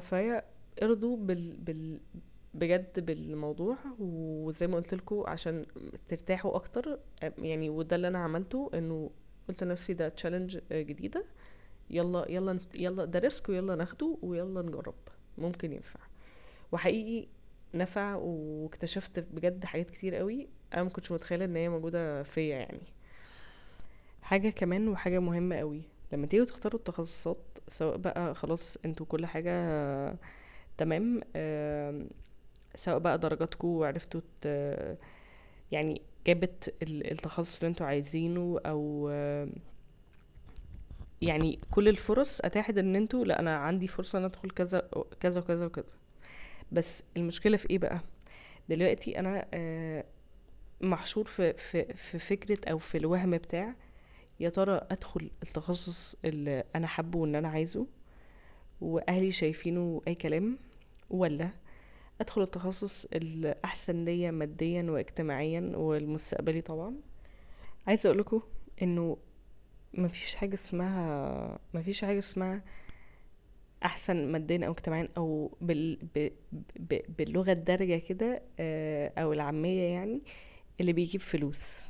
فهي 0.02 0.44
ارضوا 0.84 1.18
بال... 1.18 1.58
بال... 1.58 2.00
بجد 2.54 3.06
بالموضوع 3.06 3.78
وزي 4.00 4.68
ما 4.68 4.76
قلت 4.76 4.94
لكم 4.94 5.24
عشان 5.28 5.66
ترتاحوا 6.10 6.56
أكتر 6.56 7.00
يعني 7.38 7.70
وده 7.70 7.96
اللي 7.96 8.08
أنا 8.08 8.20
عملته 8.20 8.70
إنه 8.74 9.10
قلت 9.50 9.64
لنفسي 9.64 9.94
ده 9.94 10.10
challenge 10.10 10.60
جديدة 10.72 11.26
يلا 11.90 12.32
يلا 12.32 12.60
يلا 12.76 13.06
ده 13.06 13.20
risk 13.20 13.50
ويلا 13.50 13.76
ناخده 13.76 14.18
ويلا 14.22 14.62
نجرب 14.62 14.96
ممكن 15.38 15.74
ينفع. 15.74 16.00
وحقيقي 16.72 17.28
نفع 17.74 18.16
واكتشفت 18.16 19.20
بجد 19.20 19.66
حاجات 19.66 19.90
كتير 19.90 20.16
قوي 20.16 20.48
أنا 20.74 20.84
ما 20.84 20.90
كنتش 20.90 21.12
متخيلة 21.12 21.46
إن 21.46 21.56
هي 21.56 21.70
موجودة 21.70 22.24
فيا 22.24 22.56
يعني. 22.58 22.82
حاجة 24.22 24.50
كمان 24.50 24.88
وحاجة 24.88 25.20
مهمة 25.20 25.56
قوي 25.56 25.82
لما 26.14 26.28
تيجوا 26.28 26.46
تختاروا 26.46 26.80
التخصصات 26.80 27.38
سواء 27.68 27.98
بقى 27.98 28.36
خلاص 28.36 28.78
أنتوا 28.86 29.06
كل 29.06 29.26
حاجة 29.26 29.52
تمام 30.78 31.22
آم، 31.36 32.10
سواء 32.76 33.00
بقى 33.00 33.18
درجاتكم 33.18 33.68
وعرفتوا 33.68 34.22
يعني 35.72 36.02
جابت 36.28 36.76
ال- 36.84 37.12
التخصص 37.12 37.58
اللي 37.58 37.68
أنتوا 37.70 37.86
عايزينه 37.88 38.60
أو 38.66 39.10
آم، 39.12 39.52
يعني 41.22 41.60
كل 41.72 41.88
الفرص 41.88 42.42
أتاحت 42.42 42.78
إن 42.78 42.96
أنتوا 42.96 43.26
لأ 43.26 43.40
أنا 43.40 43.58
عندي 43.58 43.88
فرصة 43.88 44.20
إن 44.20 44.24
أدخل 44.24 44.50
كذا 44.50 44.90
كذا 45.20 45.42
وكذا 45.42 45.66
وكذا. 45.66 45.96
بس 46.72 47.04
المشكلة 47.18 47.58
في 47.58 47.70
إيه 47.70 47.78
بقى؟ 47.78 48.00
دلوقتي 48.70 49.20
أنا 49.20 49.46
آه، 49.54 50.04
محشور 50.82 51.26
في 51.26 51.54
في 51.54 51.94
في 51.94 52.20
فكرة 52.20 52.72
أو 52.72 52.78
في 52.78 52.98
الوهم 52.98 53.32
بتاع 53.38 53.76
يا 54.40 54.50
ترى 54.50 54.82
أدخل 54.92 55.32
التخصص 55.44 56.16
اللي 56.26 56.64
أنا 56.76 56.88
حابه 56.88 57.20
وان 57.20 57.36
أنا 57.36 57.48
عايزه 57.50 57.88
وأهلي 58.82 59.32
شايفينه 59.32 60.02
أي 60.08 60.16
كلام 60.16 60.58
ولا 61.10 61.50
أدخل 62.22 62.42
التخصص 62.42 63.06
الأحسن 63.06 64.06
ليا 64.06 64.32
ماديا 64.32 64.84
واجتماعيا 64.84 65.72
والمستقبلي 65.76 66.62
طبعا؟ 66.62 66.96
عايزة 67.88 68.08
أقول 68.08 68.20
لكم 68.20 68.42
إنه 68.82 69.18
مفيش 69.94 70.36
حاجة 70.36 70.54
اسمها 70.54 71.60
مفيش 71.74 72.02
حاجة 72.06 72.18
اسمها 72.18 72.62
أحسن 73.86 74.32
ماديا 74.32 74.68
أو 74.68 74.72
اجتماعيا 74.72 75.10
أو 75.18 75.58
بال... 75.62 75.96
ب... 76.16 76.30
ب... 76.80 77.00
باللغة 77.18 77.52
الدارجة 77.52 77.98
كده 77.98 78.42
آه، 78.60 79.12
أو 79.18 79.34
العامية 79.34 79.82
يعني 79.84 80.22
اللي 80.82 80.94
بيجيب 80.94 81.22
فلوس. 81.22 81.84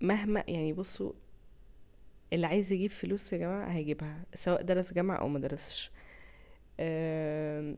مهما 0.00 0.44
يعني 0.48 0.72
بصوا 0.72 1.12
اللي 2.32 2.46
عايز 2.46 2.72
يجيب 2.72 2.90
فلوس 2.90 3.32
يا 3.32 3.38
جماعة 3.38 3.68
هيجيبها 3.70 4.24
سواء 4.34 4.62
درس 4.62 4.92
جامعة 4.94 5.16
أو 5.16 5.28
مدرسش 5.28 5.90
آم، 6.80 7.76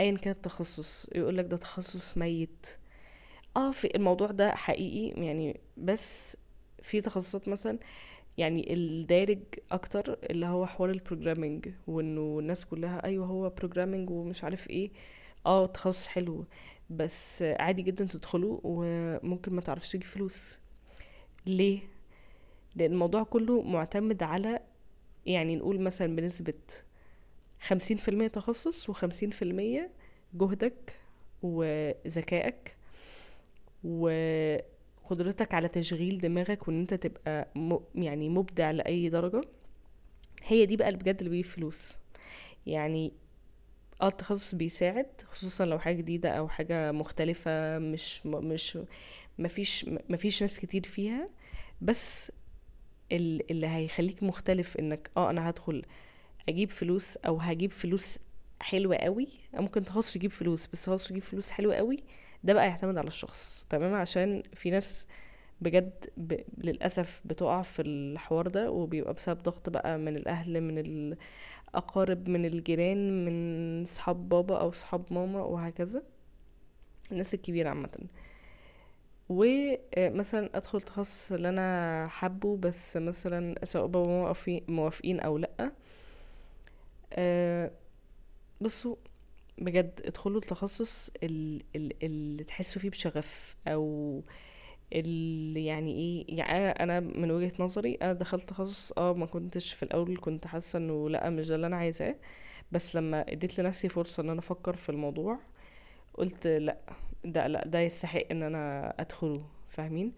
ايا 0.00 0.16
كان 0.16 0.32
التخصص 0.32 1.08
يقول 1.14 1.36
لك 1.36 1.44
ده 1.44 1.56
تخصص 1.56 2.18
ميت. 2.18 2.66
آه 3.56 3.72
في 3.72 3.96
الموضوع 3.96 4.26
ده 4.30 4.54
حقيقي 4.54 5.24
يعني 5.26 5.60
بس 5.76 6.36
في 6.82 7.00
تخصصات 7.00 7.48
مثلا 7.48 7.78
يعني 8.38 8.74
الدارج 8.74 9.38
أكتر 9.70 10.18
اللي 10.30 10.46
هو 10.46 10.66
حوار 10.66 10.90
ال 10.90 10.97
programming 10.97 11.68
وإنه 11.86 12.38
الناس 12.40 12.64
كلها 12.64 13.04
أيوه 13.04 13.26
هو 13.26 13.50
programming 13.50 14.10
ومش 14.10 14.44
عارف 14.44 14.70
إيه. 14.70 14.90
آه 15.46 15.66
تخصص 15.66 16.08
حلو 16.08 16.44
بس 16.90 17.42
عادي 17.42 17.82
جدا 17.82 18.04
تدخله 18.04 18.60
وممكن 18.64 19.52
ما 19.52 19.60
تعرفش 19.60 19.92
تجيب 19.92 20.02
فلوس. 20.08 20.58
ليه؟ 21.46 21.80
لأن 22.76 22.92
الموضوع 22.92 23.22
كله 23.22 23.62
معتمد 23.62 24.22
على 24.22 24.60
يعني 25.26 25.56
نقول 25.56 25.80
مثلا 25.80 26.16
بنسبة 26.16 26.54
خمسين 27.60 27.96
في 27.96 28.08
المية 28.08 28.28
تخصص 28.28 28.90
وخمسين 28.90 29.30
في 29.30 29.42
المية 29.42 29.90
جهدك 30.34 30.94
وذكائك 31.42 32.76
وقدرتك 35.10 35.54
على 35.54 35.68
تشغيل 35.68 36.18
دماغك 36.20 36.68
وإن 36.68 36.80
أنت 36.80 36.94
تبقى 36.94 37.48
م... 37.54 37.78
يعني 37.94 38.28
مبدع 38.28 38.70
لأي 38.70 39.08
درجة 39.08 39.40
هي 40.44 40.66
دي 40.66 40.76
بقى 40.76 40.88
اللي 40.88 40.98
بجد 41.00 41.16
اللي 41.18 41.30
بيجيب 41.30 41.44
فلوس. 41.52 41.96
يعني 42.66 43.12
آه 44.02 44.08
التخصص 44.08 44.54
بيساعد 44.54 45.06
خصوصا 45.30 45.64
لو 45.64 45.78
حاجة 45.78 45.96
جديدة 45.96 46.30
أو 46.30 46.48
حاجة 46.48 46.92
مختلفة 46.92 47.78
مش 47.78 48.26
مش 48.26 48.78
مفيش 49.38 49.86
مفيش 50.10 50.42
ناس 50.42 50.58
كتير 50.60 50.82
فيها 50.82 51.28
بس 51.82 52.32
ال- 53.12 53.50
اللي 53.50 53.66
هيخليك 53.66 54.22
مختلف 54.22 54.76
إنك 54.76 55.10
آه 55.16 55.30
أنا 55.30 55.50
هدخل 55.50 55.82
أجيب 56.48 56.70
فلوس 56.70 57.16
أو 57.16 57.36
هجيب 57.36 57.72
فلوس 57.72 58.18
حلوة 58.60 58.96
قوي 58.96 59.28
ممكن 59.54 59.84
تخصص 59.84 60.16
يجيب 60.16 60.30
فلوس 60.30 60.66
بس 60.66 60.84
تخصص 60.84 61.10
يجيب 61.10 61.22
فلوس 61.22 61.50
حلوة 61.50 61.74
قوي 61.76 61.96
ده 62.44 62.52
بقى 62.52 62.66
يعتمد 62.68 62.98
على 62.98 63.08
الشخص 63.08 63.66
تمام؟ 63.70 63.94
عشان 63.94 64.42
في 64.54 64.70
ناس 64.70 65.08
بجد 65.60 66.06
ب... 66.16 66.40
للأسف 66.58 67.20
بتقع 67.24 67.62
في 67.62 67.82
الحوار 67.82 68.48
ده 68.48 68.70
وبيبقى 68.70 69.14
بسبب 69.14 69.42
ضغط 69.42 69.70
بقى 69.70 69.98
من 69.98 70.16
الأهل 70.16 70.60
من 70.60 70.78
الأقارب 70.78 72.28
من 72.28 72.44
الجيران 72.44 73.24
من 73.24 73.84
صحاب 73.84 74.28
بابا 74.28 74.60
أو 74.60 74.70
صحاب 74.72 75.02
ماما 75.10 75.40
وهكذا 75.42 76.02
الناس 77.12 77.34
الكبيرة 77.34 77.68
عامة. 77.68 77.98
ومثلا 79.28 80.50
أدخل 80.56 80.80
تخصص 80.80 81.32
اللي 81.32 81.48
أنا 81.48 82.06
حابه 82.08 82.56
بس 82.56 82.96
مثلا 82.96 83.64
سواء 83.64 83.86
بابا 83.86 84.34
موافقين 84.68 85.20
أو 85.20 85.38
لأ. 85.38 85.72
أه 87.12 87.70
بصوا 88.60 88.96
بجد 89.58 90.00
ادخلوا 90.04 90.38
التخصص 90.40 91.10
ال- 91.22 91.62
ال- 91.76 92.04
اللي 92.04 92.44
تحسوا 92.44 92.82
فيه 92.82 92.90
بشغف 92.90 93.56
أو 93.68 94.22
اللي 94.92 95.66
يعني 95.66 95.94
إيه 95.94 96.38
يعني 96.38 96.70
أنا 96.70 97.00
من 97.00 97.30
وجهة 97.30 97.52
نظري 97.58 97.94
أنا 98.02 98.12
دخلت 98.12 98.44
تخصص 98.50 98.92
آه 98.92 99.14
ما 99.14 99.26
كنتش 99.26 99.72
في 99.74 99.82
الأول 99.82 100.18
كنت 100.20 100.46
حاسة 100.46 100.76
انه 100.78 101.10
لا 101.10 101.30
مش 101.30 101.48
ده 101.48 101.54
اللي 101.54 101.66
أنا 101.66 101.76
عايزاه 101.76 102.14
بس 102.72 102.96
لما 102.96 103.32
اديت 103.32 103.60
لنفسي 103.60 103.88
فرصة 103.88 104.22
ان 104.22 104.30
أنا 104.30 104.38
أفكر 104.40 104.76
في 104.76 104.88
الموضوع 104.88 105.38
قلت 106.14 106.46
لا 106.46 106.78
ده 107.24 107.46
لا 107.46 107.66
ده 107.68 107.80
يستحق 107.80 108.24
ان 108.30 108.42
أنا 108.42 108.94
ادخله 109.00 109.42
فاهمين؟ 109.68 110.12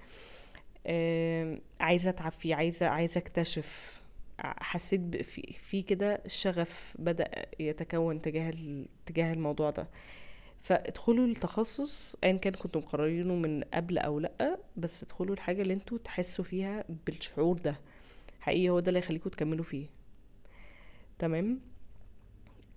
آم، 0.87 1.61
عايزة 1.81 2.11
اتعب 2.11 2.33
فيه 2.33 2.55
عايزة 2.55 2.87
عايزة 2.87 3.19
اكتشف. 3.19 4.01
حسيت 4.43 5.17
في 5.17 5.43
في 5.61 5.83
كده 5.83 6.23
شغف 6.27 6.95
بدأ 6.99 7.31
يتكون 7.61 8.19
تجاه 8.23 8.53
تجاه 9.07 9.33
الموضوع 9.33 9.71
ده. 9.71 9.89
فادخلوا 10.63 11.27
التخصص 11.27 12.17
ايا 12.25 12.37
كان 12.37 12.53
كنتم 12.53 12.81
مقررينه 12.81 13.35
من 13.35 13.63
قبل 13.65 13.99
أو 13.99 14.19
لأ 14.21 14.59
بس 14.77 15.03
ادخلوا 15.03 15.35
الحاجة 15.35 15.63
اللي 15.63 15.75
أنتوا 15.75 15.99
تحسوا 15.99 16.45
فيها 16.45 16.85
بالشعور 17.07 17.59
ده. 17.59 17.77
حقيقي 18.41 18.69
هو 18.71 18.81
ده 18.81 18.89
اللي 18.89 18.99
هيخليكم 18.99 19.31
تكملوا 19.31 19.65
فيه. 19.65 19.87
تمام؟ 21.19 21.61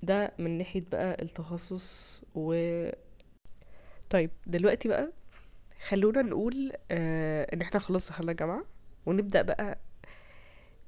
ده 0.03 0.31
من 0.39 0.57
ناحية 0.57 0.83
بقى 0.91 1.21
التخصص 1.21 2.21
و 2.35 2.53
طيب 4.09 4.31
دلوقتي 4.47 4.87
بقى 4.89 5.11
خلونا 5.87 6.21
نقول 6.21 6.71
آه 6.91 7.53
إن 7.53 7.61
إحنا 7.61 7.79
خلاص 7.79 8.09
دخلنا 8.09 8.33
جامعة 8.33 8.65
ونبدأ 9.05 9.41
بقى 9.41 9.79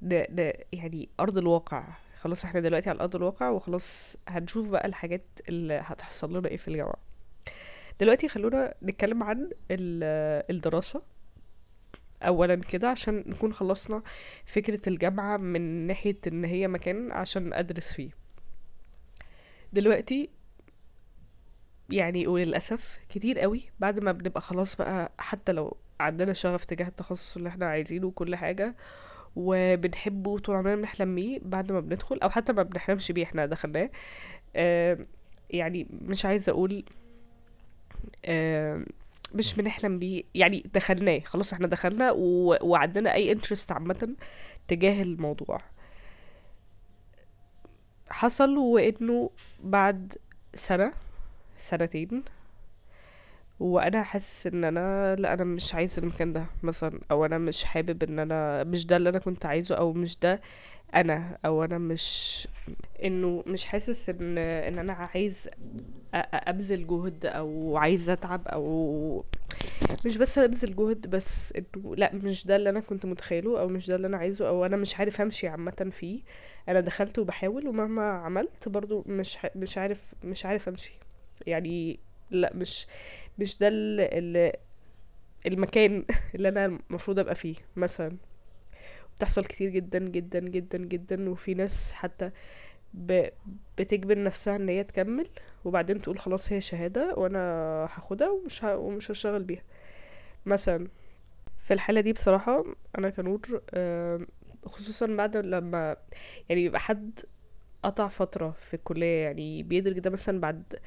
ن... 0.02 0.14
ن... 0.14 0.52
يعني 0.72 1.08
أرض 1.20 1.38
الواقع. 1.38 1.84
خلاص 2.20 2.44
إحنا 2.44 2.60
دلوقتي 2.60 2.90
على 2.90 3.00
أرض 3.00 3.16
الواقع 3.16 3.48
وخلاص 3.48 4.16
هنشوف 4.28 4.68
بقى 4.68 4.86
الحاجات 4.86 5.22
اللي 5.48 5.74
هتحصل 5.84 6.36
لنا 6.38 6.48
إيه 6.48 6.56
في 6.56 6.68
الجامعة. 6.68 6.96
دلوقتي 8.00 8.28
خلونا 8.28 8.74
نتكلم 8.82 9.22
عن 9.22 9.50
ال- 9.70 10.44
الدراسة. 10.50 11.02
اولا 12.22 12.54
كده 12.54 12.88
عشان 12.90 13.24
نكون 13.26 13.52
خلصنا 13.52 14.02
فكرة 14.46 14.88
الجامعة 14.88 15.36
من 15.36 15.60
ناحية 15.86 16.18
إن 16.26 16.44
هي 16.44 16.68
مكان 16.68 17.12
عشان 17.12 17.52
أدرس 17.52 17.92
فيه. 17.92 18.10
دلوقتي 19.72 20.30
يعني 21.90 22.26
وللأسف 22.26 22.98
كتير 23.08 23.38
قوي 23.38 23.62
بعد 23.78 24.00
ما 24.00 24.12
بنبقى 24.12 24.40
خلاص 24.40 24.76
بقى 24.76 25.12
حتى 25.18 25.52
لو 25.52 25.76
عندنا 26.00 26.32
شغف 26.32 26.64
تجاه 26.64 26.86
التخصص 26.88 27.36
اللي 27.36 27.48
إحنا 27.48 27.66
عايزينه 27.66 28.06
وكل 28.06 28.36
حاجة 28.36 28.74
وبنحبه 29.36 30.38
طول 30.38 30.56
عمرنا 30.56 30.76
بنحلم 30.76 31.38
بعد 31.42 31.72
ما 31.72 31.80
بندخل 31.80 32.18
أو 32.18 32.30
حتى 32.30 32.52
ما 32.52 32.62
بنحلمش 32.62 33.12
بيه 33.12 33.24
إحنا 33.24 33.46
دخلناه. 33.46 33.90
آه 34.56 34.98
يعني 35.50 35.86
مش 35.90 36.24
عايزة 36.24 36.52
أقول 36.52 36.84
آه 38.24 38.84
مش 39.34 39.54
بنحلم 39.54 39.98
بيه 39.98 40.24
يعني 40.34 40.64
دخلناه 40.74 41.20
خلاص 41.20 41.52
إحنا 41.52 41.66
دخلنا 41.66 42.12
و... 42.12 42.56
وعندنا 42.62 43.14
أي 43.14 43.32
انترست 43.32 43.72
عامة 43.72 44.16
تجاه 44.68 45.02
الموضوع. 45.02 45.60
حصل 48.10 48.56
وإنه 48.58 49.30
بعد 49.60 50.14
سنة 50.54 50.92
سنتين 51.58 52.22
وأنا 53.60 54.02
حاسس 54.02 54.46
إن 54.46 54.64
أنا 54.64 55.14
لأ 55.16 55.32
أنا 55.32 55.44
مش 55.44 55.74
عايز 55.74 55.98
المكان 55.98 56.32
ده 56.32 56.46
مثلا 56.62 57.00
أو 57.10 57.24
أنا 57.24 57.38
مش 57.38 57.64
حابب 57.64 58.02
إن 58.02 58.18
أنا 58.18 58.64
مش 58.64 58.86
ده 58.86 58.96
اللي 58.96 59.08
أنا 59.08 59.18
كنت 59.18 59.46
عايزه 59.46 59.74
أو 59.74 59.92
مش 59.92 60.18
ده 60.18 60.40
أنا 60.94 61.38
أو 61.44 61.64
أنا 61.64 61.78
مش 61.78 62.48
إنه 63.04 63.44
مش 63.46 63.66
حاسس 63.66 64.08
إن 64.08 64.38
إن 64.38 64.78
أنا 64.78 64.92
عايز 64.92 65.48
أبذل 66.14 66.86
جهد 66.86 67.26
أو 67.26 67.76
عايز 67.76 68.10
أتعب 68.10 68.48
أو 68.48 69.24
مش 70.06 70.16
بس 70.16 70.38
أبذل 70.38 70.76
جهد 70.76 71.06
بس 71.10 71.52
إنه 71.52 71.96
لأ 71.96 72.14
مش 72.14 72.46
ده 72.46 72.56
اللي 72.56 72.70
أنا 72.70 72.80
كنت 72.80 73.06
متخيله 73.06 73.60
أو 73.60 73.68
مش 73.68 73.86
ده 73.88 73.96
اللي 73.96 74.06
أنا 74.06 74.16
عايزه 74.16 74.48
أو 74.48 74.66
أنا 74.66 74.76
مش 74.76 74.98
عارف 74.98 75.20
أمشي 75.20 75.48
عامه 75.48 75.90
فيه. 75.98 76.20
أنا 76.68 76.80
دخلت 76.80 77.18
وبحاول 77.18 77.68
ومهما 77.68 78.02
عملت 78.10 78.68
برضو 78.68 79.04
مش 79.06 79.38
مش 79.56 79.78
عارف 79.78 80.14
مش 80.24 80.46
عارف 80.46 80.68
أمشي. 80.68 80.92
يعني 81.46 81.98
لأ 82.30 82.52
مش 82.54 82.86
مش 83.38 83.58
ده 83.58 83.68
ال- 83.68 84.00
ال- 84.00 84.52
المكان 85.46 86.04
اللي 86.34 86.48
أنا 86.48 86.66
المفروض 86.66 87.18
أبقى 87.18 87.34
فيه 87.34 87.56
مثلا. 87.76 88.16
بتحصل 89.18 89.44
كتير 89.44 89.70
جدا 89.70 89.98
جدا 89.98 90.40
جدا 90.40 90.78
جدا 90.78 91.30
وفي 91.30 91.54
ناس 91.54 91.92
حتى 91.92 92.30
ب... 92.94 93.28
بتجبر 93.78 94.22
نفسها 94.22 94.56
إن 94.56 94.68
هي 94.68 94.84
تكمل 94.84 95.28
وبعدين 95.64 96.02
تقول 96.02 96.18
خلاص 96.18 96.52
هي 96.52 96.60
شهادة 96.60 97.14
وأنا 97.16 97.38
هاخدها 97.96 98.30
ومش 98.30 98.64
ه... 98.64 98.76
ومش 98.76 99.10
هشتغل 99.10 99.42
بيها. 99.44 99.62
مثلا 100.46 100.88
في 101.68 101.74
الحالة 101.74 102.00
دي 102.00 102.12
بصراحة 102.12 102.64
أنا 102.98 103.10
كنور 103.10 103.62
آم، 103.74 104.26
خصوصا 104.66 105.06
بعد 105.06 105.36
لما 105.36 105.96
يعني 106.48 106.64
يبقى 106.64 106.80
حد 106.80 107.20
قطع 107.82 108.08
فترة 108.08 108.50
في 108.50 108.74
الكلية 108.74 109.24
يعني 109.24 109.62
بيدرك 109.62 109.98
ده 109.98 110.10
مثلا 110.10 110.40
بعد 110.40 110.78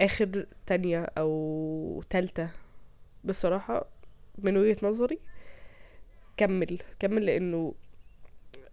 آخر 0.00 0.46
تانية 0.66 1.06
أو 1.18 2.02
تالتة 2.10 2.50
بصراحة 3.24 3.86
من 4.38 4.56
وجهة 4.56 4.76
نظري 4.82 5.18
كمل 6.36 6.78
كمل 7.00 7.26
لأنه 7.26 7.74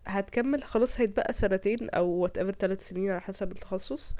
هتكمل 0.08 0.64
خلاص 0.64 1.00
هيتبقى 1.02 1.34
سنتين 1.34 1.90
أو 1.90 2.28
whatever 2.28 2.52
ثلاث 2.60 2.88
سنين 2.88 3.12
على 3.12 3.22
حسب 3.22 3.52
التخصص 3.52 4.16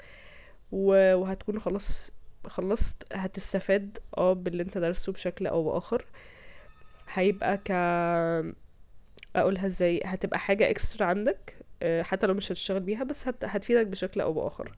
وهتكون 0.72 1.60
خلاص 1.60 2.10
خلصت 2.46 2.94
هتستفاد 3.12 3.98
آه 4.18 4.32
باللي 4.32 4.62
أنت 4.62 4.78
درسته 4.78 5.12
بشكل 5.12 5.46
أو 5.46 5.64
بآخر 5.64 6.04
هيبقى 7.14 7.58
ك 7.58 7.70
أقولها 9.36 9.66
إزاي 9.66 10.00
هتبقى 10.04 10.38
حاجة 10.38 10.70
اكسترا 10.70 11.06
عندك 11.06 11.54
آه، 11.82 12.02
حتى 12.02 12.26
لو 12.26 12.34
مش 12.34 12.52
هتشتغل 12.52 12.80
بيها 12.80 13.04
بس 13.04 13.28
هت... 13.28 13.44
هتفيدك 13.44 13.86
بشكل 13.86 14.20
أو 14.20 14.32
بآخر 14.32 14.72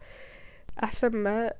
أحسن 0.82 1.08
ما. 1.16 1.52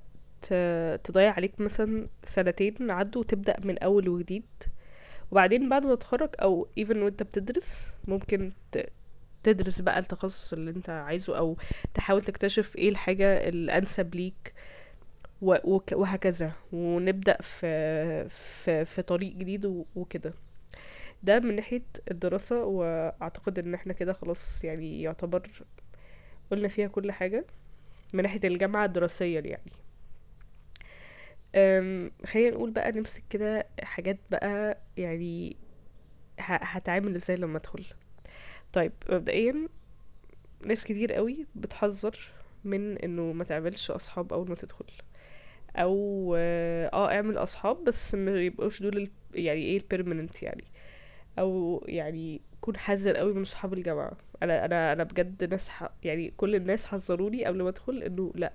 تضيع 1.04 1.32
عليك 1.32 1.60
مثلا 1.60 2.08
سنتين 2.24 2.90
عدوا 2.90 3.20
وتبدأ 3.22 3.56
من 3.64 3.78
أول 3.78 4.08
وجديد 4.08 4.44
وبعدين 5.30 5.68
بعد 5.68 5.86
ما 5.86 5.94
تتخرج 5.94 6.30
أو 6.42 6.68
even 6.80 6.96
وأنت 6.96 7.22
بتدرس 7.22 7.86
ممكن. 8.08 8.52
تدرس 9.42 9.80
بقى 9.80 9.98
التخصص 9.98 10.52
اللي 10.52 10.70
أنت 10.70 10.90
عايزه 10.90 11.38
أو 11.38 11.56
تحاول 11.94 12.20
تكتشف 12.22 12.76
إيه 12.76 12.88
الحاجة 12.88 13.48
الأنسب 13.48 14.14
ليك. 14.14 14.54
وهكذا 15.92 16.52
ونبدأ 16.72 17.36
في 17.42 18.28
في 18.28 18.84
في 18.84 19.02
طريق 19.02 19.32
جديد. 19.34 19.84
وكده 19.96 20.34
ده 21.22 21.40
من 21.40 21.56
ناحية 21.56 21.82
الدراسة 22.10 22.64
وأعتقد 22.64 23.58
إن 23.58 23.74
إحنا 23.74 23.92
كده 23.92 24.12
خلاص 24.12 24.64
يعني 24.64 25.02
يعتبر 25.02 25.50
قلنا 26.50 26.68
فيها 26.68 26.88
كل 26.88 27.12
حاجة 27.12 27.44
من 28.12 28.22
ناحية 28.22 28.40
الجامعة 28.48 28.86
دراسيا 28.86 29.40
يعني 29.40 29.72
خلينا 32.26 32.50
نقول 32.50 32.70
بقى 32.70 32.92
نمسك 32.92 33.22
كده 33.30 33.66
حاجات 33.82 34.18
بقى 34.30 34.78
يعني. 34.96 35.56
هتعامل 36.40 37.14
إزاي 37.14 37.36
لما 37.36 37.58
ادخل 37.58 37.84
طيب 38.72 38.92
مبدئيا 39.10 39.68
ناس 40.64 40.84
كتير 40.84 41.12
قوي 41.12 41.46
بتحذر 41.54 42.18
من 42.64 42.98
انه 42.98 43.32
ما 43.32 43.44
تعملش 43.44 43.90
اصحاب 43.90 44.32
اول 44.32 44.48
ما 44.48 44.54
تدخل 44.54 44.84
أو 45.76 46.34
آه 46.38 46.90
اعمل 47.14 47.38
اصحاب 47.38 47.84
بس 47.84 48.14
ما 48.14 48.40
يبقوش 48.42 48.82
دول 48.82 49.10
يعني 49.34 49.62
إيه 49.62 49.76
البيرمننت 49.78 50.42
يعني 50.42 50.64
أو 51.38 51.84
يعني 51.88 52.40
كون 52.60 52.76
حذر 52.76 53.16
قوي 53.16 53.32
من 53.34 53.44
صحاب 53.44 53.72
الجامعة 53.72 54.12
أنا 54.42 54.64
أنا 54.64 54.92
أنا 54.92 55.04
بجد 55.04 55.44
ناس. 55.50 55.72
يعني 56.04 56.32
كل 56.36 56.54
الناس 56.54 56.86
حذروني 56.86 57.44
قبل 57.44 57.62
ما 57.62 57.68
ادخل 57.68 58.02
انه 58.02 58.32
لأ 58.34 58.52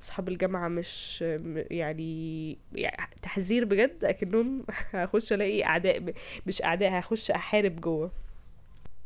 صحاب 0.00 0.28
الجامعة 0.28 0.68
مش 0.68 1.22
يعني, 1.70 2.58
يعني 2.72 3.10
تحذير 3.22 3.64
بجد 3.64 4.04
أكنهم 4.04 4.64
هخش 4.92 5.32
ألاقي 5.32 5.64
أعداء 5.64 6.12
مش 6.46 6.62
أعداء 6.62 6.98
هخش 6.98 7.30
أحارب 7.30 7.80
جوه. 7.80 8.10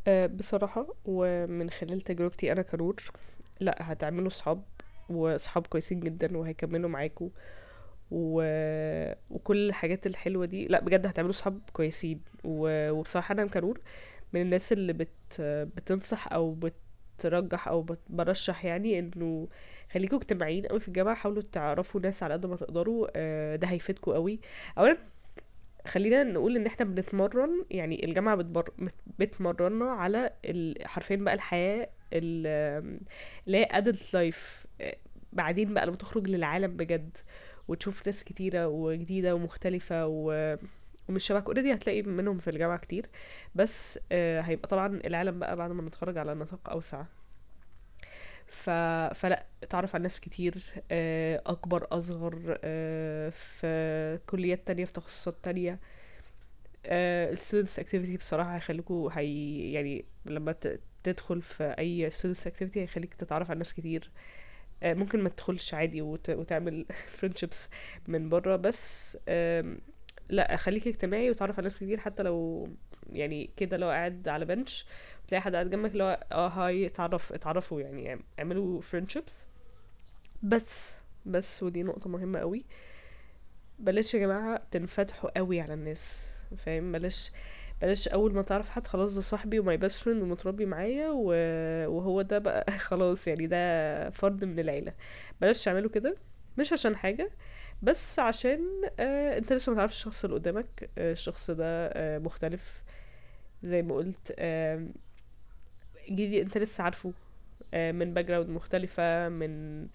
أه 0.06 0.26
بصراحة 0.26 0.86
ومن 1.04 1.70
خلال 1.70 2.00
تجربتي 2.00 2.52
أنا 2.52 2.62
كنور 2.62 2.96
لأ 3.60 3.76
هتعملوا 3.80 4.28
صحاب 4.28 4.62
وصحاب 5.10 5.66
كويسين 5.66 6.00
جدا 6.00 6.36
وهيكملوا 6.38 6.90
معاكوا. 6.90 7.28
و... 8.10 8.42
وكل 9.30 9.68
الحاجات 9.68 10.06
الحلوة 10.06 10.46
دي 10.46 10.66
لأ 10.66 10.80
بجد 10.80 11.06
هتعملوا 11.06 11.32
صحاب 11.32 11.60
كويسين. 11.72 12.20
و... 12.44 12.90
وبصراحة 12.90 13.32
أنا 13.32 13.46
كنور 13.46 13.80
من 14.32 14.40
الناس 14.42 14.72
اللي 14.72 14.92
بت... 14.92 15.40
بتنصح 15.76 16.32
أو 16.32 16.56
بترجح 17.18 17.68
أو 17.68 17.82
بت... 17.82 17.98
برشح 18.08 18.64
يعني 18.64 18.98
إنه 18.98 19.48
خليكوا 19.92 20.18
اجتماعيين 20.18 20.66
قوي 20.66 20.80
في 20.80 20.88
الجامعة 20.88 21.14
حاولوا 21.14 21.42
تعرفوا 21.52 22.00
ناس 22.00 22.22
على 22.22 22.34
قد 22.34 22.46
ما 22.46 22.56
تقدروا 22.56 23.08
آه، 23.16 23.56
ده 23.56 23.66
هيفيدكوا 23.68 24.14
قوي. 24.14 24.40
أولا 24.78 24.98
خلينا 25.86 26.22
نقول 26.22 26.56
إن 26.56 26.66
إحنا 26.66 26.86
بنتمرن 26.86 27.64
يعني 27.70 28.04
الجامعة 28.04 28.36
بتبر... 28.36 28.70
بت- 28.78 28.94
بتمرنا 29.18 29.84
على. 29.90 30.30
حرفيا 30.84 31.16
بقى 31.16 31.34
الحياة 31.34 31.88
ال- 32.12 33.00
اللي 33.46 33.58
هي 33.58 33.68
life. 34.12 34.66
آه، 34.80 34.96
بعدين 35.32 35.74
بقى 35.74 35.86
لما 35.86 35.96
تخرج 35.96 36.28
للعالم 36.28 36.76
بجد 36.76 37.16
وتشوف 37.68 38.06
ناس 38.06 38.24
كتيرة 38.24 38.68
وجديدة 38.68 39.34
ومختلفة 39.34 40.06
و... 40.06 40.56
ومش 41.08 41.24
شبهك. 41.26 41.44
اوريدي 41.46 41.74
هتلاقي 41.74 42.02
منهم 42.02 42.38
في 42.38 42.50
الجامعة 42.50 42.78
كتير. 42.78 43.06
بس 43.54 43.98
آه، 44.12 44.40
هيبقى 44.40 44.68
طبعا 44.68 45.00
العالم 45.04 45.38
بقى 45.38 45.56
بعد 45.56 45.70
ما 45.72 45.82
نتخرج 45.82 46.18
على 46.18 46.34
نطاق 46.34 46.70
أوسع. 46.70 47.04
ف... 48.50 48.70
فلا 49.14 49.46
اتعرف 49.62 49.94
على 49.94 50.02
ناس 50.02 50.20
كتير 50.20 50.62
آه، 50.90 51.42
أكبر 51.46 51.86
أصغر 51.92 52.58
آه، 52.64 53.30
في 53.30 54.18
كليات 54.26 54.66
تانية 54.66 54.84
في 54.84 54.92
تخصصات 54.92 55.36
تانية. 55.42 55.80
ال 56.86 57.38
students 57.38 57.80
activity 57.80 58.18
بصراحة 58.18 58.56
هيخليكوا 58.56 59.10
هي 59.12 59.72
يعني 59.72 60.04
لما 60.26 60.54
تدخل 61.04 61.42
في 61.42 61.74
أي 61.78 62.10
students 62.10 62.44
activity 62.50 62.76
هيخليك 62.78 63.14
تتعرف 63.14 63.50
على 63.50 63.58
ناس 63.58 63.74
كتير. 63.74 64.10
آه، 64.82 64.94
ممكن 64.94 65.22
ما 65.22 65.28
تدخلش 65.28 65.74
عادي 65.74 66.02
وت... 66.02 66.30
وتعمل 66.30 66.86
friendships 67.22 67.56
من 68.08 68.28
بره 68.28 68.56
بس 68.56 69.16
لا 70.28 70.56
خليك 70.56 70.86
اجتماعي 70.88 71.30
وتعرف 71.30 71.58
على 71.58 71.64
ناس 71.64 71.76
كتير 71.76 72.00
حتى 72.00 72.22
لو 72.22 72.68
يعني 73.12 73.50
كده 73.56 73.76
لو 73.76 73.88
قاعد 73.90 74.28
على 74.28 74.44
bench 74.44 74.86
تلاقي 75.30 75.42
حد 75.42 75.54
قاعد 75.54 75.70
جنبك 75.70 75.92
اللي 75.92 76.04
هو 76.04 76.24
آه 76.32 76.48
hi 76.48 76.86
اتعرف 76.86 77.32
اتعرفوا 77.32 77.80
يعني 77.80 78.20
اعملوا 78.38 78.82
friendships. 78.82 79.32
بس 80.42 80.96
بس 81.26 81.62
ودي 81.62 81.82
نقطة 81.82 82.10
مهمة 82.10 82.38
قوي. 82.38 82.64
بلاش 83.78 84.14
يا 84.14 84.20
جماعة 84.20 84.62
تنفتحوا 84.70 85.30
قوي 85.38 85.60
على 85.60 85.74
الناس 85.74 86.36
فاهم؟ 86.58 86.92
بلاش 86.92 87.32
بلاش 87.82 88.08
أول 88.08 88.34
ما 88.34 88.42
تعرف 88.42 88.68
حد 88.68 88.86
خلاص 88.86 89.14
ده 89.14 89.20
صاحبي 89.20 89.58
و 89.58 89.64
my 89.64 89.76
best 89.76 90.00
friend 90.02 90.22
ومتربي 90.22 90.66
معايا. 90.66 91.10
وهو 91.10 92.22
ده 92.22 92.38
بقى 92.38 92.70
خلاص 92.88 93.28
يعني 93.28 93.46
ده 93.46 94.10
فرد 94.10 94.44
من 94.44 94.58
العيلة. 94.58 94.92
بلاش 95.40 95.64
تعملوا 95.64 95.90
كده 95.90 96.16
مش 96.58 96.72
عشان 96.72 96.96
حاجة 96.96 97.30
بس 97.82 98.18
عشان 98.18 98.60
آه 99.00 99.38
انت 99.38 99.52
لسه 99.52 99.72
متعرفش 99.72 99.94
الشخص 99.96 100.24
اللي 100.24 100.36
قدامك 100.36 100.90
آه 100.98 101.12
الشخص 101.12 101.50
ده 101.50 101.86
آه 101.86 102.18
مختلف. 102.18 102.82
زي 103.62 103.82
ما 103.82 103.94
قلت 103.94 104.34
آه 104.38 104.86
جديد 106.10 106.34
انت 106.44 106.58
لسه 106.58 106.84
عارفه 106.84 107.12
آه 107.74 107.92
من 107.92 108.14
background 108.14 108.48
مختلفة 108.50 109.28
من 109.28 109.86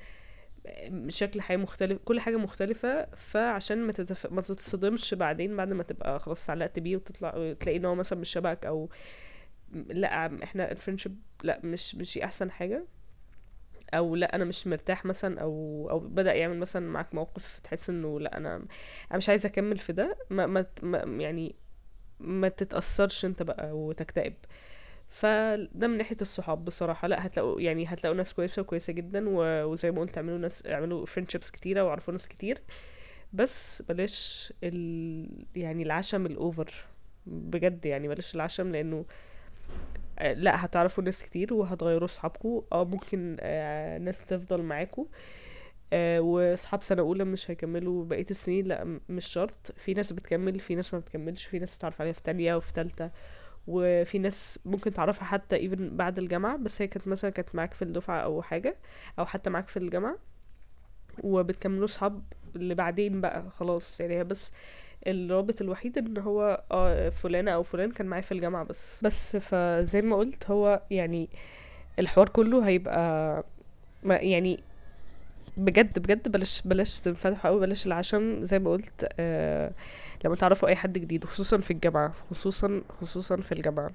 من 0.90 1.10
شكل 1.10 1.42
حياة 1.42 1.58
مختلف 1.58 2.00
كل 2.06 2.20
حاجة 2.20 2.38
مختلفة 2.38 3.06
فعشان 3.16 3.78
ما, 3.88 3.92
تتف... 3.94 4.26
ما 4.32 4.42
تتصدمش 4.42 5.14
بعدين 5.14 5.56
بعد 5.56 5.74
ما 5.74 5.84
تبقى 5.84 6.20
خلاص 6.20 6.44
اتعلقت 6.44 6.80
بيه 6.80 6.96
وتطلع 6.96 7.54
تلاقي 7.60 7.78
ان 7.78 7.86
هو 7.86 7.96
مثلا 7.96 8.20
مش 8.20 8.30
شبهك 8.30 8.66
أو 8.66 8.90
لأ 9.74 10.44
إحنا 10.44 10.72
ال 10.72 10.76
friendship 10.76 11.22
لأ 11.44 11.60
مش 11.64 11.96
مش 11.96 12.18
أحسن 12.18 12.52
حاجة. 12.52 12.86
أو 13.94 14.16
لأ 14.16 14.36
أنا 14.36 14.46
مش 14.46 14.68
مرتاح 14.68 15.06
مثلا 15.06 15.42
أو 15.42 15.88
أو 15.90 16.00
بدأ 16.00 16.34
يعمل 16.34 16.58
مثلا 16.60 16.90
معاك 16.90 17.16
موقف 17.16 17.60
تحس 17.64 17.90
إنه 17.90 18.20
لأ 18.20 18.38
أنا 18.38 18.56
أنا 19.12 19.18
مش 19.18 19.30
عايزة 19.30 19.48
أكمل 19.48 19.78
في 19.80 19.94
ده 19.94 20.18
ما, 20.30 20.48
ما, 20.84 21.00
يعني 21.24 21.56
ما 22.20 22.50
تتأثرش 22.50 23.26
أنت 23.26 23.44
بقى 23.44 23.72
وتكتئب. 23.78 24.34
فده 25.16 25.88
من 25.88 25.98
ناحية 25.98 26.18
الصحاب 26.22 26.66
بصراحة. 26.66 27.08
لا 27.08 27.26
هتلاقوا 27.26 27.62
يعني 27.62 27.86
هتلاقوا 27.86 28.18
ناس 28.18 28.34
كويسة 28.34 28.62
وكويسة 28.62 28.94
جدا 28.94 29.30
و- 29.30 29.64
وزي 29.66 29.92
ما 29.92 30.00
قلت 30.02 30.18
اعملوا 30.18 30.38
ناس 30.38 30.66
اعملوا 30.68 31.06
friendships 31.06 31.52
كتيرة 31.52 31.84
وعرفوا 31.84 32.14
ناس 32.14 32.28
كتير. 32.28 32.62
بس 33.34 33.82
بلاش 33.82 34.54
ال... 34.64 35.46
يعني 35.56 35.84
العشم 35.84 36.26
الاوفر 36.26 36.74
بجد 37.26 37.86
يعني 37.86 38.08
بلاش 38.08 38.36
العشم 38.36 38.72
لأنه 38.72 39.06
آه، 40.20 40.34
لا 40.34 40.66
هتعرفوا 40.66 41.04
ناس 41.04 41.24
كتير 41.24 41.54
وهتغيروا 41.54 42.08
صحابكوا. 42.08 42.62
آه 42.72 42.86
ممكن 42.86 43.38
آه، 43.40 43.98
ناس 43.98 44.26
تفضل 44.26 44.62
معاكوا. 44.62 45.06
آه، 45.94 46.22
وصحاب 46.22 46.84
سنة 46.84 47.02
أولى 47.02 47.24
مش 47.24 47.52
هيكملوا 47.52 48.06
بقية 48.06 48.26
السنين 48.32 48.66
لا 48.68 49.00
مش 49.10 49.26
شرط. 49.26 49.72
في 49.76 49.94
ناس 49.94 50.14
بتكمل 50.14 50.60
في 50.60 50.76
ناس 50.76 50.94
ما 50.94 51.00
بتكملش 51.00 51.46
في 51.46 51.60
ناس 51.60 51.76
بتعرف 51.76 52.02
عليها 52.02 52.14
في 52.14 52.24
تانية 52.24 52.56
وفي 52.56 52.74
تالتة. 52.74 53.10
وفي 53.68 54.20
ناس 54.20 54.60
ممكن 54.66 54.94
تعرفها 54.94 55.24
حتى 55.24 55.56
ايفن 55.56 55.98
بعد 55.98 56.18
الجامعة 56.18 56.58
بس 56.58 56.82
هي 56.82 56.88
كانت 56.88 57.08
مثلا 57.08 57.32
كانت 57.32 57.56
معاك 57.56 57.74
في 57.74 57.82
الدفعة 57.82 58.20
أو 58.20 58.42
حاجة 58.42 58.76
أو 59.20 59.26
حتى 59.26 59.50
معاك 59.50 59.68
في 59.68 59.78
الجامعة 59.78 60.18
وبتكملوا 61.24 61.88
صحاب 61.88 62.22
اللي 62.56 62.76
بعدين 62.76 63.22
بقى 63.22 63.44
خلاص. 63.60 64.00
يعني 64.00 64.16
هي 64.16 64.24
بس 64.24 64.52
الرابط 65.08 65.62
الوحيد 65.62 65.98
إن 65.98 66.18
هو 66.18 66.64
آه 66.72 67.10
فلانة 67.10 67.52
أو 67.52 67.64
فلان 67.64 67.92
كان 67.92 68.08
معايا 68.08 68.22
في 68.24 68.32
الجامعة 68.32 68.64
بس. 68.64 69.04
بس 69.04 69.38
فزي 69.38 70.02
ما 70.02 70.16
قلت 70.16 70.52
هو 70.52 70.82
يعني 70.92 71.30
الحوار 72.00 72.30
كله 72.30 72.68
هيبقى 72.68 73.44
ما 74.04 74.16
يعني 74.16 74.60
بجد 75.58 76.00
بجد 76.00 76.32
بلاش 76.32 76.62
بلاش 76.66 77.00
تنفتحوا 77.00 77.50
قوي 77.52 77.60
بلاش 77.60 77.86
العشم. 77.86 78.44
زي 78.44 78.60
ما 78.60 78.70
قلت 78.72 79.08
آه 79.20 79.72
لما 80.26 80.36
تعرفوا 80.36 80.70
أي 80.70 80.76
حد 80.76 80.98
جديد 80.98 81.26
خصوصا 81.26 81.58
في 81.58 81.72
الجامعة 81.72 82.14
خصوصا 82.32 82.82
خصوصا 83.02 83.36
في 83.38 83.52
الجامعة. 83.52 83.92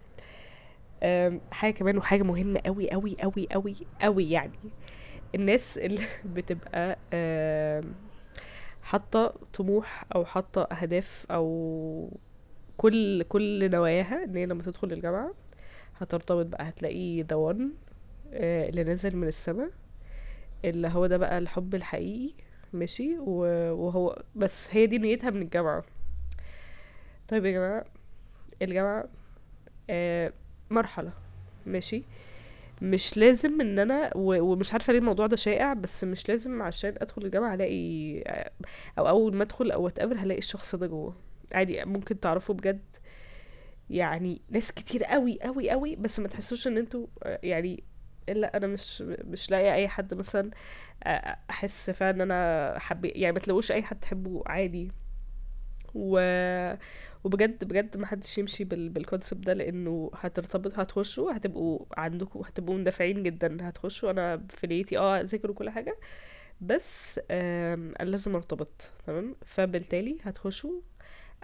آم، 1.03 1.41
حاجة 1.51 1.73
كمان 1.73 1.99
وحاجة 1.99 2.23
مهمة 2.23 2.61
قوي 2.67 2.91
قوي 2.91 3.17
قوي 3.21 3.49
قوي 3.53 3.77
قوي 4.01 4.31
يعني. 4.31 4.53
الناس 5.35 5.79
اللي 5.79 6.03
بتبقى 6.35 6.99
آم، 7.13 7.95
حاطة 8.83 9.35
طموح 9.55 10.05
أو 10.15 10.25
حاطة 10.25 10.63
أهداف 10.63 11.27
أو 11.31 12.19
كل 12.77 13.23
كل 13.23 13.71
نواياها 13.71 14.25
إن 14.25 14.37
هي 14.37 14.47
لما 14.47 14.63
تدخل 14.63 14.93
الجامعة 14.93 15.35
هترتبط 15.99 16.47
بقى 16.47 16.69
هتلاقي 16.69 17.25
one 17.25 17.63
آه، 18.33 18.69
اللي 18.69 18.85
نازل 18.85 19.17
من 19.17 19.29
السما 19.29 19.71
اللي 20.65 20.89
هو 20.89 21.07
ده 21.07 21.17
بقى 21.17 21.39
الحب 21.39 21.75
الحقيقي 21.75 22.35
ماشي؟ 22.73 23.19
وهو 23.19 24.23
بس 24.37 24.69
هي 24.75 24.87
دي 24.87 24.99
نيتها 24.99 25.31
من 25.31 25.43
الجامعة. 25.43 25.85
طيب 27.31 27.45
يا 27.47 27.53
جماعة 27.53 27.85
الجامعة 28.63 29.05
آه 29.91 30.33
مرحلة 30.71 31.13
ماشي؟ 31.67 32.03
مش 32.83 33.17
لازم 33.17 33.61
إن 33.61 33.79
أنا 33.79 34.11
ومش 34.17 34.73
عارفة 34.73 34.93
ليه 34.93 34.99
الموضوع 35.01 35.27
ده 35.27 35.37
شائع 35.37 35.73
بس 35.75 36.05
مش 36.05 36.29
لازم 36.29 36.63
عشان 36.63 36.95
أدخل 36.99 37.23
الجامعة 37.25 37.55
الاقي 37.55 38.23
آه، 38.27 38.51
أو 38.99 39.09
أول 39.09 39.37
ما 39.37 39.43
أدخل 39.43 39.71
أو 39.71 39.89
اتقابل 39.89 40.19
هلاقي 40.19 40.39
الشخص 40.39 40.75
ده 40.75 40.87
جوه. 40.87 41.15
عادي 41.53 41.85
ممكن 41.85 42.21
تعرفوا 42.21 42.55
بجد 42.55 42.81
يعني 43.91 44.43
ناس 44.51 44.73
كتير 44.73 45.05
قوي 45.05 45.39
قوي 45.43 45.71
قوي 45.71 45.97
بس 45.97 46.21
ما 46.21 46.29
تحسوش 46.29 46.67
إن 46.67 46.79
أنتوا 46.79 47.07
آه، 47.23 47.41
يعني 47.43 47.85
لا 48.29 48.57
أنا 48.57 48.67
مش 48.67 49.03
مش 49.03 49.51
لاقي 49.51 49.75
أي 49.75 49.89
حد 49.89 50.15
مثلا 50.15 50.51
آه، 51.05 51.37
أحس 51.51 51.91
فعلا 51.91 52.11
إن 52.17 52.21
أنا 52.21 52.79
حبي 52.79 53.09
يعني 53.09 53.33
ما 53.33 53.39
تلاقوش 53.41 53.73
أي 53.73 53.83
حد 53.83 54.01
تحبه 54.01 54.43
عادي. 54.47 54.93
و 55.95 56.19
وبجد 57.25 57.65
بجد 57.65 57.97
ما 57.97 58.07
حدش 58.07 58.39
يمشي 58.39 58.65
بال... 58.65 58.89
بالكونسبت 58.89 59.47
ده 59.47 59.53
لأنه 59.53 60.11
هترتبط 60.15 60.79
هتخشوا 60.79 61.37
هتبقوا 61.37 61.87
عندكم 61.97 62.41
هتبقوا 62.41 62.75
مندفعين 62.77 63.23
جدا 63.23 63.69
هتخشوا. 63.69 64.11
أنا 64.11 64.47
في 64.51 64.67
نيتي 64.67 64.99
آه 64.99 65.21
أذاكر 65.21 65.51
وكل 65.51 65.71
حاجة 65.71 65.97
بس 66.61 67.21
أنا 67.31 67.95
لازم 68.11 68.35
أرتبط 68.37 68.91
تمام؟ 69.07 69.37
فبالتالي 69.47 70.19
هتخشوا. 70.23 70.81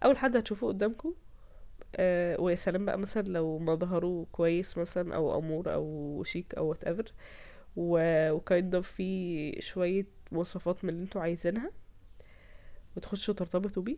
أول 0.04 0.18
حد 0.18 0.36
هتشوفوه 0.36 0.68
قدامكم 0.68 1.14
آه 1.96 2.40
ويا 2.40 2.54
سلام 2.56 2.84
بقى 2.86 2.98
مثلا 2.98 3.22
لو 3.28 3.58
مظهره 3.58 4.26
كويس 4.32 4.78
مثلا 4.78 5.14
أو 5.16 5.38
أمور 5.38 5.74
أو 5.74 6.22
شيك 6.26 6.54
أو 6.54 6.66
whatever 6.68 7.12
و 7.76 7.96
kind 7.96 8.74
of 8.74 8.88
في 8.92 9.60
شوية 9.62 10.06
مواصفات 10.32 10.84
من 10.84 10.90
اللي 10.90 11.02
أنتوا 11.02 11.20
عايزينها 11.22 11.70
وتخشوا 12.96 13.34
ترتبطوا 13.34 13.82
بيه. 13.82 13.96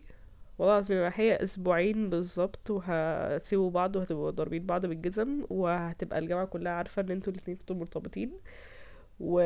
والله 0.58 0.74
العظيم 0.74 1.10
هي 1.14 1.36
أسبوعين 1.42 2.10
بالظبط 2.10 2.70
وهتسيبوا 2.70 3.70
بعض 3.70 3.96
وهتبقوا 3.96 4.30
ضاربين 4.30 4.66
بعض 4.66 4.86
بالجزم 4.86 5.44
وهتبقى 5.50 6.18
الجامعة 6.18 6.46
كلها 6.46 6.72
عارفة 6.72 7.02
إن 7.02 7.10
أنتوا 7.10 7.32
الاتنين 7.32 7.56
كنتوا 7.56 7.76
مرتبطين 7.76 8.32
و... 9.20 9.42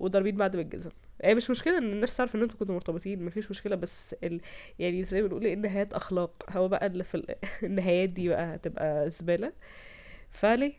وضاربين 0.00 0.36
بعض 0.36 0.56
بالجزم. 0.56 0.90
هي 1.24 1.34
مش 1.34 1.50
مشكلة 1.50 1.78
إن 1.78 1.92
الناس 1.92 2.16
تعرف 2.16 2.34
إن 2.34 2.42
أنتوا 2.42 2.58
كنتوا 2.58 2.74
مرتبطين 2.74 3.24
مفيش 3.24 3.50
مشكلة 3.50 3.76
بس 3.76 4.14
ال... 4.24 4.40
يعني 4.78 5.04
زي 5.04 5.22
ما 5.22 5.28
بنقول 5.28 5.44
إيه 5.46 5.54
النهايات 5.54 5.94
أخلاق. 5.94 6.44
هو 6.50 6.68
بقى 6.68 6.86
اللي 6.86 7.04
في 7.04 7.14
ال... 7.16 7.34
النهايات 7.68 8.08
دي 8.08 8.28
بقى 8.28 8.54
هتبقى 8.54 9.10
زبالة. 9.10 9.52
فليه؟ 10.30 10.72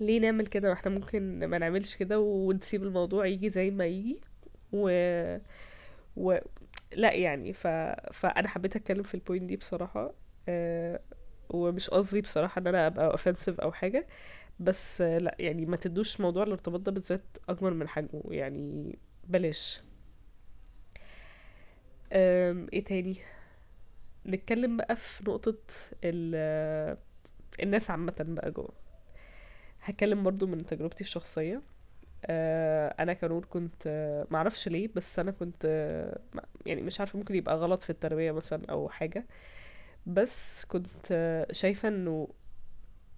ليه 0.00 0.20
نعمل 0.20 0.46
كده؟ 0.46 0.70
وإحنا 0.70 0.90
ممكن 0.92 1.46
ما 1.46 1.58
نعملش 1.58 1.94
كده 1.96 2.20
ونسيب 2.20 2.82
الموضوع 2.82 3.26
يجي 3.26 3.48
زي 3.50 3.70
ما 3.70 3.86
يجي 3.86 4.20
و... 4.72 4.90
و... 6.16 6.38
لا 6.92 7.12
يعني 7.12 7.52
ف... 7.52 7.66
فأنا 8.12 8.48
حبيت 8.48 8.76
أتكلم 8.76 9.02
في 9.02 9.14
ال 9.14 9.19
point 9.19 9.44
دي 9.48 9.56
بصراحة 9.56 10.14
أه... 10.48 11.00
ومش 11.50 11.90
قصدي 11.90 12.20
بصراحة 12.20 12.58
إن 12.60 12.66
أنا 12.66 12.86
أبقى 12.86 13.16
اوفensive 13.18 13.60
أو 13.62 13.72
حاجة 13.72 14.06
بس 14.60 15.00
آه، 15.00 15.18
لا 15.18 15.36
يعني 15.38 15.66
ما 15.66 15.76
تدوش 15.76 16.20
موضوع 16.20 16.42
الارتباط 16.42 16.80
ده 16.80 16.92
بالذات 16.92 17.22
اكبر 17.48 17.74
من 17.74 17.88
حجمه 17.88 18.22
يعني 18.30 18.98
بلاش. 19.28 19.82
إيه 22.12 22.84
تاني؟ 22.84 23.16
نتكلم 24.26 24.76
بقى 24.76 24.96
في 24.96 25.24
نقطة 25.24 25.56
ال... 26.04 26.34
الناس 27.62 27.90
عامة 27.90 28.14
بقى 28.20 28.50
جوه. 28.50 28.72
هتكلم 29.82 30.22
برضو 30.22 30.46
من 30.46 30.66
تجربتي 30.66 31.00
الشخصية. 31.00 31.62
أنا 33.00 33.12
كنور 33.14 33.44
كنت 33.44 33.82
آه، 33.86 34.26
معرفش 34.30 34.68
ليه 34.68 34.88
بس 34.94 35.18
أنا 35.18 35.30
كنت 35.30 35.62
آه، 35.66 36.18
يعني 36.66 36.82
مش 36.82 37.00
عارفة 37.00 37.18
ممكن 37.18 37.34
يبقى 37.34 37.56
غلط 37.56 37.82
في 37.82 37.90
التربية 37.90 38.32
مثلا 38.32 38.62
أو 38.70 38.88
حاجة. 38.88 39.26
بس 40.06 40.64
كنت 40.64 41.06
آه، 41.12 41.46
شايفة 41.52 41.88
إنه 41.88 42.28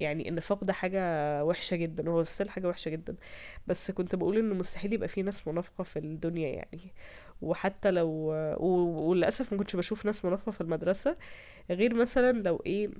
يعني 0.00 0.28
النفاق 0.28 0.64
ده 0.64 0.72
حاجة 0.72 1.00
وحشة 1.44 1.76
جدا 1.76 2.10
هو 2.10 2.24
ستيل 2.24 2.50
حاجة 2.50 2.68
وحشة 2.68 2.88
جدا. 2.88 3.16
بس 3.66 3.90
كنت 3.90 4.14
بقول 4.14 4.38
إنه 4.38 4.54
مستحيل 4.54 4.92
يبقى 4.92 5.08
في 5.08 5.22
ناس 5.22 5.48
منافقة 5.48 5.84
في 5.84 5.98
الدنيا 5.98 6.48
يعني. 6.48 6.92
وحتى 7.42 7.90
لو 7.90 8.08
و- 8.60 9.08
وللأسف 9.10 9.52
ما 9.52 9.58
كنتش 9.58 9.76
بشوف 9.76 10.06
ناس 10.06 10.24
منافقة 10.24 10.52
في 10.52 10.60
المدرسة 10.60 11.16
غير 11.70 11.94
مثلا 11.94 12.32
لو 12.42 12.62
إيه 12.66 12.90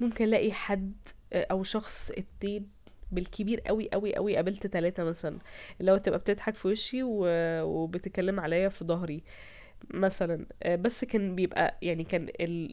ممكن 0.00 0.24
ألاقي 0.24 0.52
حد 0.52 0.92
آه، 1.32 1.46
أو 1.50 1.62
شخص 1.62 2.10
اتنين 2.10 2.70
بالكبير 3.12 3.60
قوي 3.60 3.88
قوي 3.92 4.14
قوي 4.16 4.36
قابلت 4.36 4.66
ثلاثة 4.66 5.04
مثلا 5.04 5.38
اللي 5.80 5.92
هو 5.92 5.96
تبقى 5.96 6.18
بتضحك 6.18 6.54
في 6.54 6.68
وشي 6.68 7.02
و... 7.02 7.26
وبتتكلم 7.64 8.40
عليا 8.40 8.68
في 8.68 8.84
ظهري 8.84 9.22
مثلا. 9.94 10.46
آه، 10.62 10.76
بس 10.76 11.04
كان 11.04 11.34
بيبقى 11.36 11.78
يعني 11.82 12.04
كان 12.04 12.28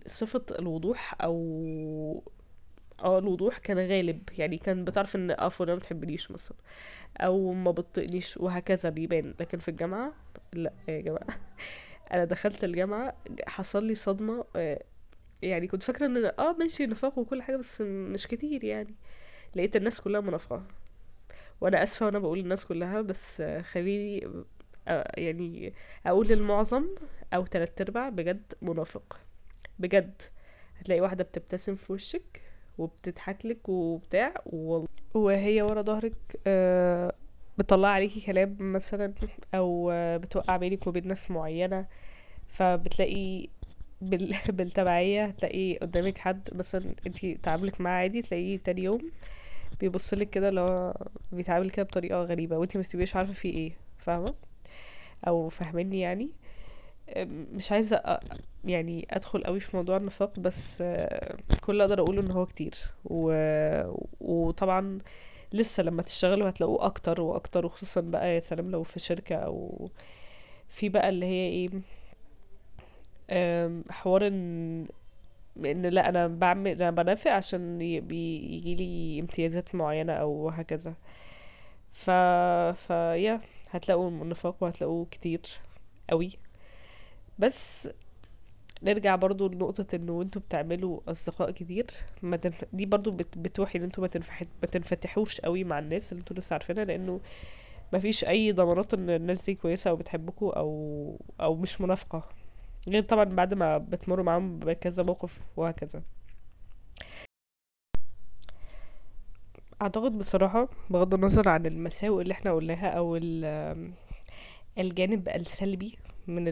صفة 0.07 0.43
الوضوح 0.59 1.15
أو 1.23 2.23
آه 3.03 3.19
الوضوح 3.19 3.57
كان 3.57 3.77
غالب. 3.79 4.29
يعني 4.37 4.57
كان 4.57 4.85
بتعرف 4.85 5.15
إن 5.15 5.31
آه 5.31 5.49
فلانة 5.49 5.73
ما 5.73 5.79
بتحبنيش 5.79 6.31
مثلا 6.31 6.57
أو 7.21 7.53
ما 7.53 7.71
بتطقنيش 7.71 8.37
وهكذا 8.37 8.89
بيبان. 8.89 9.33
لكن 9.39 9.59
في 9.59 9.69
الجامعة 9.69 10.13
لا 10.53 10.73
يا 10.87 11.01
جماعة. 11.01 11.27
أنا 12.13 12.25
دخلت 12.25 12.63
الجامعة 12.63 13.15
حصل 13.47 13.83
لي 13.85 13.95
صدمة 13.95 14.45
آه، 14.55 14.83
يعني 15.41 15.67
كنت 15.67 15.83
فاكرة 15.83 16.05
إن 16.05 16.25
آه 16.39 16.53
ماشي 16.59 16.85
نفاق 16.87 17.19
وكل 17.19 17.41
حاجة 17.41 17.57
بس 17.57 17.81
مش 17.81 18.27
كتير 18.27 18.63
يعني. 18.63 18.95
لقيت 19.55 19.75
الناس 19.75 20.01
كلها 20.01 20.21
منافقة. 20.21 20.63
وأنا 21.61 21.83
آسفة 21.83 22.05
وأنا 22.05 22.19
بقول 22.19 22.39
الناس 22.39 22.65
كلها 22.65 23.01
بس 23.01 23.43
خليني 23.71 24.27
يعني 25.17 25.73
أقول 26.05 26.31
المعظم 26.31 26.87
أو 27.33 27.45
تلات 27.45 27.81
أرباع 27.81 28.09
بجد 28.09 28.53
منافق. 28.61 29.19
بجد. 29.79 30.21
هتلاقي 30.79 31.01
واحدة 31.01 31.23
بتبتسم 31.23 31.75
في 31.75 31.93
وشك 31.93 32.41
وبتضحك 32.77 33.45
لك 33.45 33.69
وبتاع. 33.69 34.33
وهي 35.13 35.61
ورا 35.61 35.81
ظهرك 35.81 36.39
بتطلع 37.57 37.87
عليكي 37.87 38.21
كلام 38.21 38.57
مثلا 38.59 39.13
أو 39.55 39.91
بتوقع 40.17 40.57
بينك 40.57 40.87
وبين 40.87 41.07
ناس 41.07 41.31
معينة. 41.31 41.85
فبتلاقي 42.47 43.47
بال... 44.01 44.35
بالتبعية 44.49 45.25
هتلاقي 45.25 45.77
قدامك 45.77 46.17
حد 46.17 46.49
مثلا 46.55 46.95
انتي 47.07 47.33
تعاملك 47.43 47.81
معاه 47.81 48.01
عادي 48.01 48.21
تلاقيه 48.21 48.57
تاني 48.57 48.83
يوم 48.83 49.11
بيبصلك 49.79 50.29
كده 50.29 50.49
اللي 50.49 50.61
هو 50.61 50.93
بيتعامل 51.31 51.69
كده 51.71 51.83
بطريقة 51.85 52.21
غريبة 52.23 52.57
وانتي 52.57 52.77
متبقيش 52.77 53.15
عارفة 53.15 53.33
فيه 53.33 53.53
إيه 53.53 53.71
فاهمة؟ 53.97 54.33
أو 55.27 55.49
فاهميني 55.49 55.99
يعني؟ 55.99 56.29
مش 57.27 57.71
عايزة 57.71 57.97
أ- 57.97 58.35
يعني 58.65 59.07
أدخل 59.11 59.43
قوي 59.43 59.59
في 59.59 59.77
موضوع 59.77 59.97
النفاق 59.97 60.39
بس 60.39 60.77
كل 61.61 61.71
اللي 61.73 61.83
أقدر 61.83 61.99
أقوله 62.01 62.21
إن 62.21 62.31
هو 62.31 62.45
كتير. 62.45 62.75
و... 63.05 63.33
وطبعا 64.21 64.99
لسه 65.53 65.83
لما 65.83 66.01
تشتغلوا 66.01 66.49
هتلاقوه 66.49 66.85
أكتر 66.85 67.21
وأكتر 67.21 67.65
وخصوصا 67.65 68.01
بقى 68.01 68.35
يا 68.35 68.39
سلام 68.39 68.71
لو 68.71 68.83
في 68.83 68.99
شركة 68.99 69.35
أو 69.35 69.89
في 70.69 70.89
بقى 70.89 71.09
اللي 71.09 71.25
هي 71.25 71.49
إيه 71.49 71.69
حوار 73.89 74.27
إن 74.27 74.85
ان 75.65 75.85
لا 75.85 76.09
أنا 76.09 76.27
بعمل 76.27 76.71
أنا 76.71 76.91
بنافق 76.91 77.31
عشان 77.31 77.81
يجي 77.81 78.75
لي 78.75 79.19
امتيازات 79.19 79.75
معينة 79.75 80.13
أو 80.13 80.49
هكذا. 80.49 80.93
ف 81.91 82.09
ف 82.87 82.89
يا 82.89 83.41
هتلاقوا 83.71 84.09
النفاق 84.09 84.63
وهتلاقوه 84.63 85.05
كتير 85.11 85.41
قوي. 86.09 86.31
بس 87.39 87.89
نرجع 88.83 89.15
برضو 89.15 89.47
لنقطة 89.47 89.95
إنه 89.95 90.21
أنتوا 90.21 90.41
بتعملوا 90.41 90.99
أصدقاء 91.07 91.51
كتير. 91.51 91.85
ما 92.21 92.37
تنف... 92.37 92.65
دي 92.73 92.85
برضو 92.85 93.11
بت... 93.11 93.37
بتوحي 93.37 93.79
إن 93.79 93.83
أنتوا 93.83 94.01
ما 94.03 94.07
تنفح... 94.07 94.41
ما 94.41 94.67
تنفتحوش 94.71 95.41
قوي 95.41 95.63
مع 95.63 95.79
الناس 95.79 96.11
اللي 96.11 96.19
أنتوا 96.21 96.35
لسه 96.37 96.53
عارفينها 96.53 96.85
لأنه 96.85 97.21
ما 97.93 97.99
فيش 97.99 98.25
أي 98.25 98.51
ضمانات 98.51 98.93
إن 98.93 99.09
الناس 99.09 99.45
دي 99.45 99.55
كويسة 99.55 99.89
أو 99.89 99.95
بتحبكوا 99.95 100.59
أو 100.59 101.19
أو 101.41 101.55
مش 101.55 101.81
منافقة. 101.81 102.29
غير 102.87 103.03
طبعا 103.03 103.23
بعد 103.23 103.53
ما 103.53 103.77
بتمروا 103.77 104.25
معاهم 104.25 104.59
بكذا 104.59 105.03
موقف 105.03 105.39
وهكذا 105.57 106.03
أعتقد 109.81 110.17
بصراحة 110.17 110.69
بغض 110.89 111.13
النظر 111.13 111.49
عن 111.49 111.65
المساوئ 111.65 112.21
اللي 112.21 112.31
إحنا 112.33 112.51
قلناها 112.53 112.87
أو 112.89 113.15
ال- 113.15 113.91
الجانب 114.77 115.29
السلبي 115.29 115.97
من. 116.27 116.43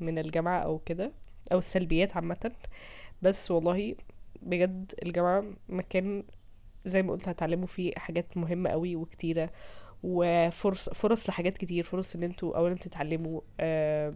من 0.00 0.18
الجامعة 0.18 0.58
أو 0.60 0.78
كده 0.78 1.12
أو 1.52 1.58
السلبيات 1.58 2.16
عامة 2.16 2.52
بس 3.22 3.50
والله 3.50 3.94
بجد 4.42 4.92
الجامعة 5.06 5.44
مكان 5.68 6.24
زي 6.86 7.02
ما 7.02 7.12
قلت 7.12 7.28
هتعلموا 7.28 7.66
فيه 7.66 7.92
حاجات 7.96 8.36
مهمة 8.36 8.70
قوي 8.70 8.96
وكتيرة 8.96 9.50
وفرص 10.02 10.88
فرص 10.88 11.28
لحاجات 11.28 11.58
كتير 11.58 11.84
فرص 11.84 12.14
إن 12.16 12.22
أنتوا 12.22 12.56
اولا 12.56 12.74
تتعلموا 12.74 13.40
آه، 13.60 14.14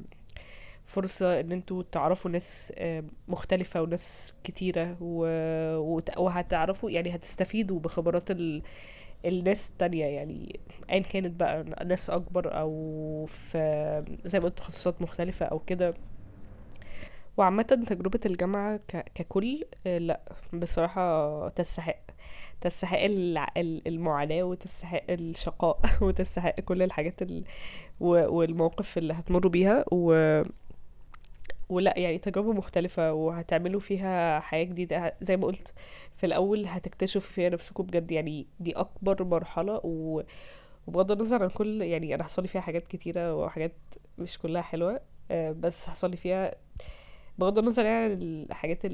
فرصة 0.90 1.40
إن 1.40 1.52
أنتوا 1.52 1.82
تعرفوا 1.92 2.30
ناس 2.30 2.72
آه، 2.76 3.04
مختلفة 3.28 3.82
وناس 3.82 4.34
كتيرة 4.44 4.96
و... 5.00 5.24
وهتعرفوا 6.18 6.90
يعني 6.90 7.14
هتستفيدوا 7.14 7.80
بخبرات 7.80 8.30
ال... 8.30 8.62
الناس 9.24 9.68
التانية 9.70 10.04
يعني 10.04 10.60
ايا 10.90 10.98
كانت 11.02 11.40
بقى 11.40 11.64
ناس 11.86 12.10
أكبر 12.10 12.58
أو 12.60 13.26
في 13.26 13.58
زي 14.24 14.38
ما 14.40 14.44
قلت 14.44 14.58
تخصصات 14.58 15.02
مختلفة 15.02 15.46
أو 15.46 15.58
كده. 15.58 15.94
وعامة 17.36 17.62
تجربة 17.62 18.20
الجامعة 18.26 18.76
ك... 18.76 19.12
ككل 19.14 19.64
آه، 19.86 19.98
لأ 19.98 20.20
بصراحة 20.52 21.48
تستحق 21.48 22.00
تستحق 22.60 22.98
المعاناة 23.86 24.42
وتستحق 24.42 25.04
الشقاء 25.10 25.80
وتستحق 26.04 26.60
كل 26.60 26.82
الحاجات 26.82 27.22
ال... 27.22 27.44
والمواقف 28.00 28.98
اللي 28.98 29.14
هتمروا 29.14 29.50
بيها. 29.50 29.84
و... 29.92 30.12
ولا 31.70 31.98
يعني 31.98 32.18
تجربة 32.18 32.52
مختلفة 32.52 33.12
وهتعملوا 33.12 33.80
فيها 33.80 34.40
حياة 34.40 34.64
جديدة. 34.64 35.14
زي 35.20 35.36
ما 35.36 35.46
قلت 35.46 35.74
في 36.16 36.26
الأول 36.26 36.66
هتكتشفوا 36.66 37.32
فيها 37.32 37.48
نفسكم 37.48 37.82
بجد. 37.84 38.10
يعني 38.12 38.46
دي 38.60 38.72
أكبر 38.72 39.24
مرحلة 39.24 39.80
و... 39.84 40.22
وبغض 40.86 41.12
النظر 41.12 41.42
عن 41.42 41.48
كل 41.50 41.82
يعني 41.82 42.14
أنا 42.14 42.24
حصل 42.24 42.48
فيها 42.48 42.60
حاجات 42.60 42.86
كتيرة 42.88 43.34
وحاجات 43.34 43.72
مش 44.18 44.38
كلها 44.38 44.62
حلوة 44.62 45.00
آه، 45.30 45.52
بس 45.52 45.86
حصل 45.86 46.16
فيها 46.16 46.54
بغض 47.38 47.58
النظر 47.58 47.84
يعني 47.84 48.04
عن 48.04 48.12
الحاجات 48.50 48.84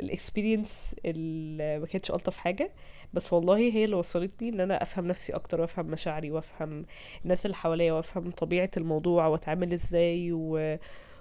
الاكسبيرينس 0.00 0.96
اللي 1.04 1.78
ما 1.78 1.86
كانتش 1.86 2.10
ألطف 2.10 2.36
حاجة. 2.36 2.72
بس 3.12 3.32
والله 3.32 3.56
هي 3.56 3.84
اللي 3.84 3.96
وصلتني 3.96 4.48
إن 4.48 4.60
أنا 4.60 4.82
أفهم 4.82 5.06
نفسي 5.06 5.32
أكتر 5.34 5.60
وأفهم 5.60 5.86
مشاعري 5.86 6.30
وأفهم 6.30 6.84
الناس 7.24 7.46
اللي 7.46 7.56
حواليا 7.56 7.92
وأفهم 7.92 8.30
طبيعة 8.30 8.70
الموضوع 8.76 9.26
وأتعامل 9.26 9.72
إزاي 9.72 10.32
و... 10.32 10.76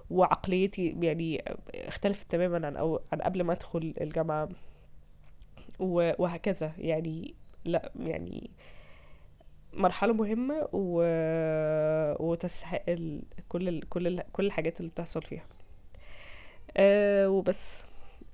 وعقليتي 0.10 0.96
يعني 1.02 1.44
اختلفت 1.76 2.32
تماما 2.32 2.68
عن 2.68 2.78
أو... 2.78 3.02
عن 3.12 3.22
قبل 3.22 3.44
ما 3.44 3.54
أدخل 3.54 3.94
الجامعة. 4.02 4.50
و... 5.80 6.12
وهكذا. 6.24 6.72
يعني 6.78 7.36
لا 7.66 7.92
يعني 8.00 8.50
مرحلة 9.74 10.14
مهمة 10.14 10.68
و... 10.74 11.02
وتستحق 12.20 12.84
ال... 12.90 13.22
كل 13.50 13.68
ال... 13.68 13.90
كل 13.90 14.08
ال... 14.08 14.24
كل 14.34 14.46
الحاجات 14.46 14.80
اللي 14.80 14.92
بتحصل 14.92 15.22
فيها. 15.22 15.44
أه 16.78 17.30
وبس. 17.30 17.86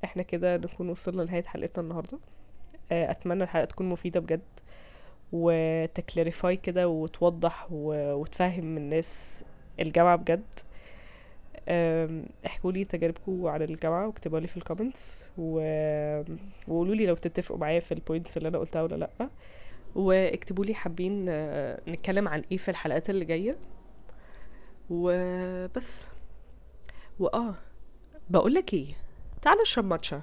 إحنا 0.03 0.23
كده 0.23 0.57
نكون 0.57 0.89
وصلنا 0.89 1.21
لنهاية 1.21 1.43
حلقتنا 1.43 1.83
النهاردة. 1.83 2.19
أه 2.91 3.12
أتمنى 3.12 3.43
الحلقة 3.43 3.65
تكون 3.65 3.89
مفيدة 3.89 4.19
بجد. 4.19 4.41
وت 5.32 5.60
clarify 5.60 6.58
كده 6.57 6.88
وتوضح 6.88 7.67
و... 7.71 8.13
وتفهم 8.13 8.77
الناس 8.77 9.43
الجامعة 9.79 10.15
بجد. 10.15 10.43
احكوا 12.45 12.71
لي 12.71 12.84
تجاربكم 12.86 13.47
عن 13.47 13.62
الجامعة 13.62 14.08
واكتبوا 14.08 14.39
لي 14.39 14.47
في 14.47 14.58
ال 14.58 14.65
comments 14.65 15.28
و... 15.38 15.60
وقولوا 16.67 16.95
لي 16.95 17.06
لو 17.06 17.15
تتفقوا 17.15 17.58
معايا 17.58 17.80
في 17.80 17.93
ال 17.93 18.00
points 18.00 18.38
اللي 18.38 18.49
أنا 18.49 18.58
قلتها 18.58 18.82
ولا 18.82 18.95
لأ. 18.95 19.30
واكتبوا 19.95 20.65
لي 20.65 20.73
حابين 20.73 21.26
آه، 21.30 21.82
نتكلم 21.88 22.28
عن 22.28 22.43
إيه 22.52 22.58
في 22.58 22.71
الحلقات 22.71 23.10
اللي 23.10 23.26
جاية. 23.26 23.56
وبس. 24.89 26.08
وآه 27.19 27.56
بقولك 28.30 28.73
إيه 28.73 28.88
تعال 29.41 29.58
نشرب 29.62 29.86
ماتشا. 29.86 30.21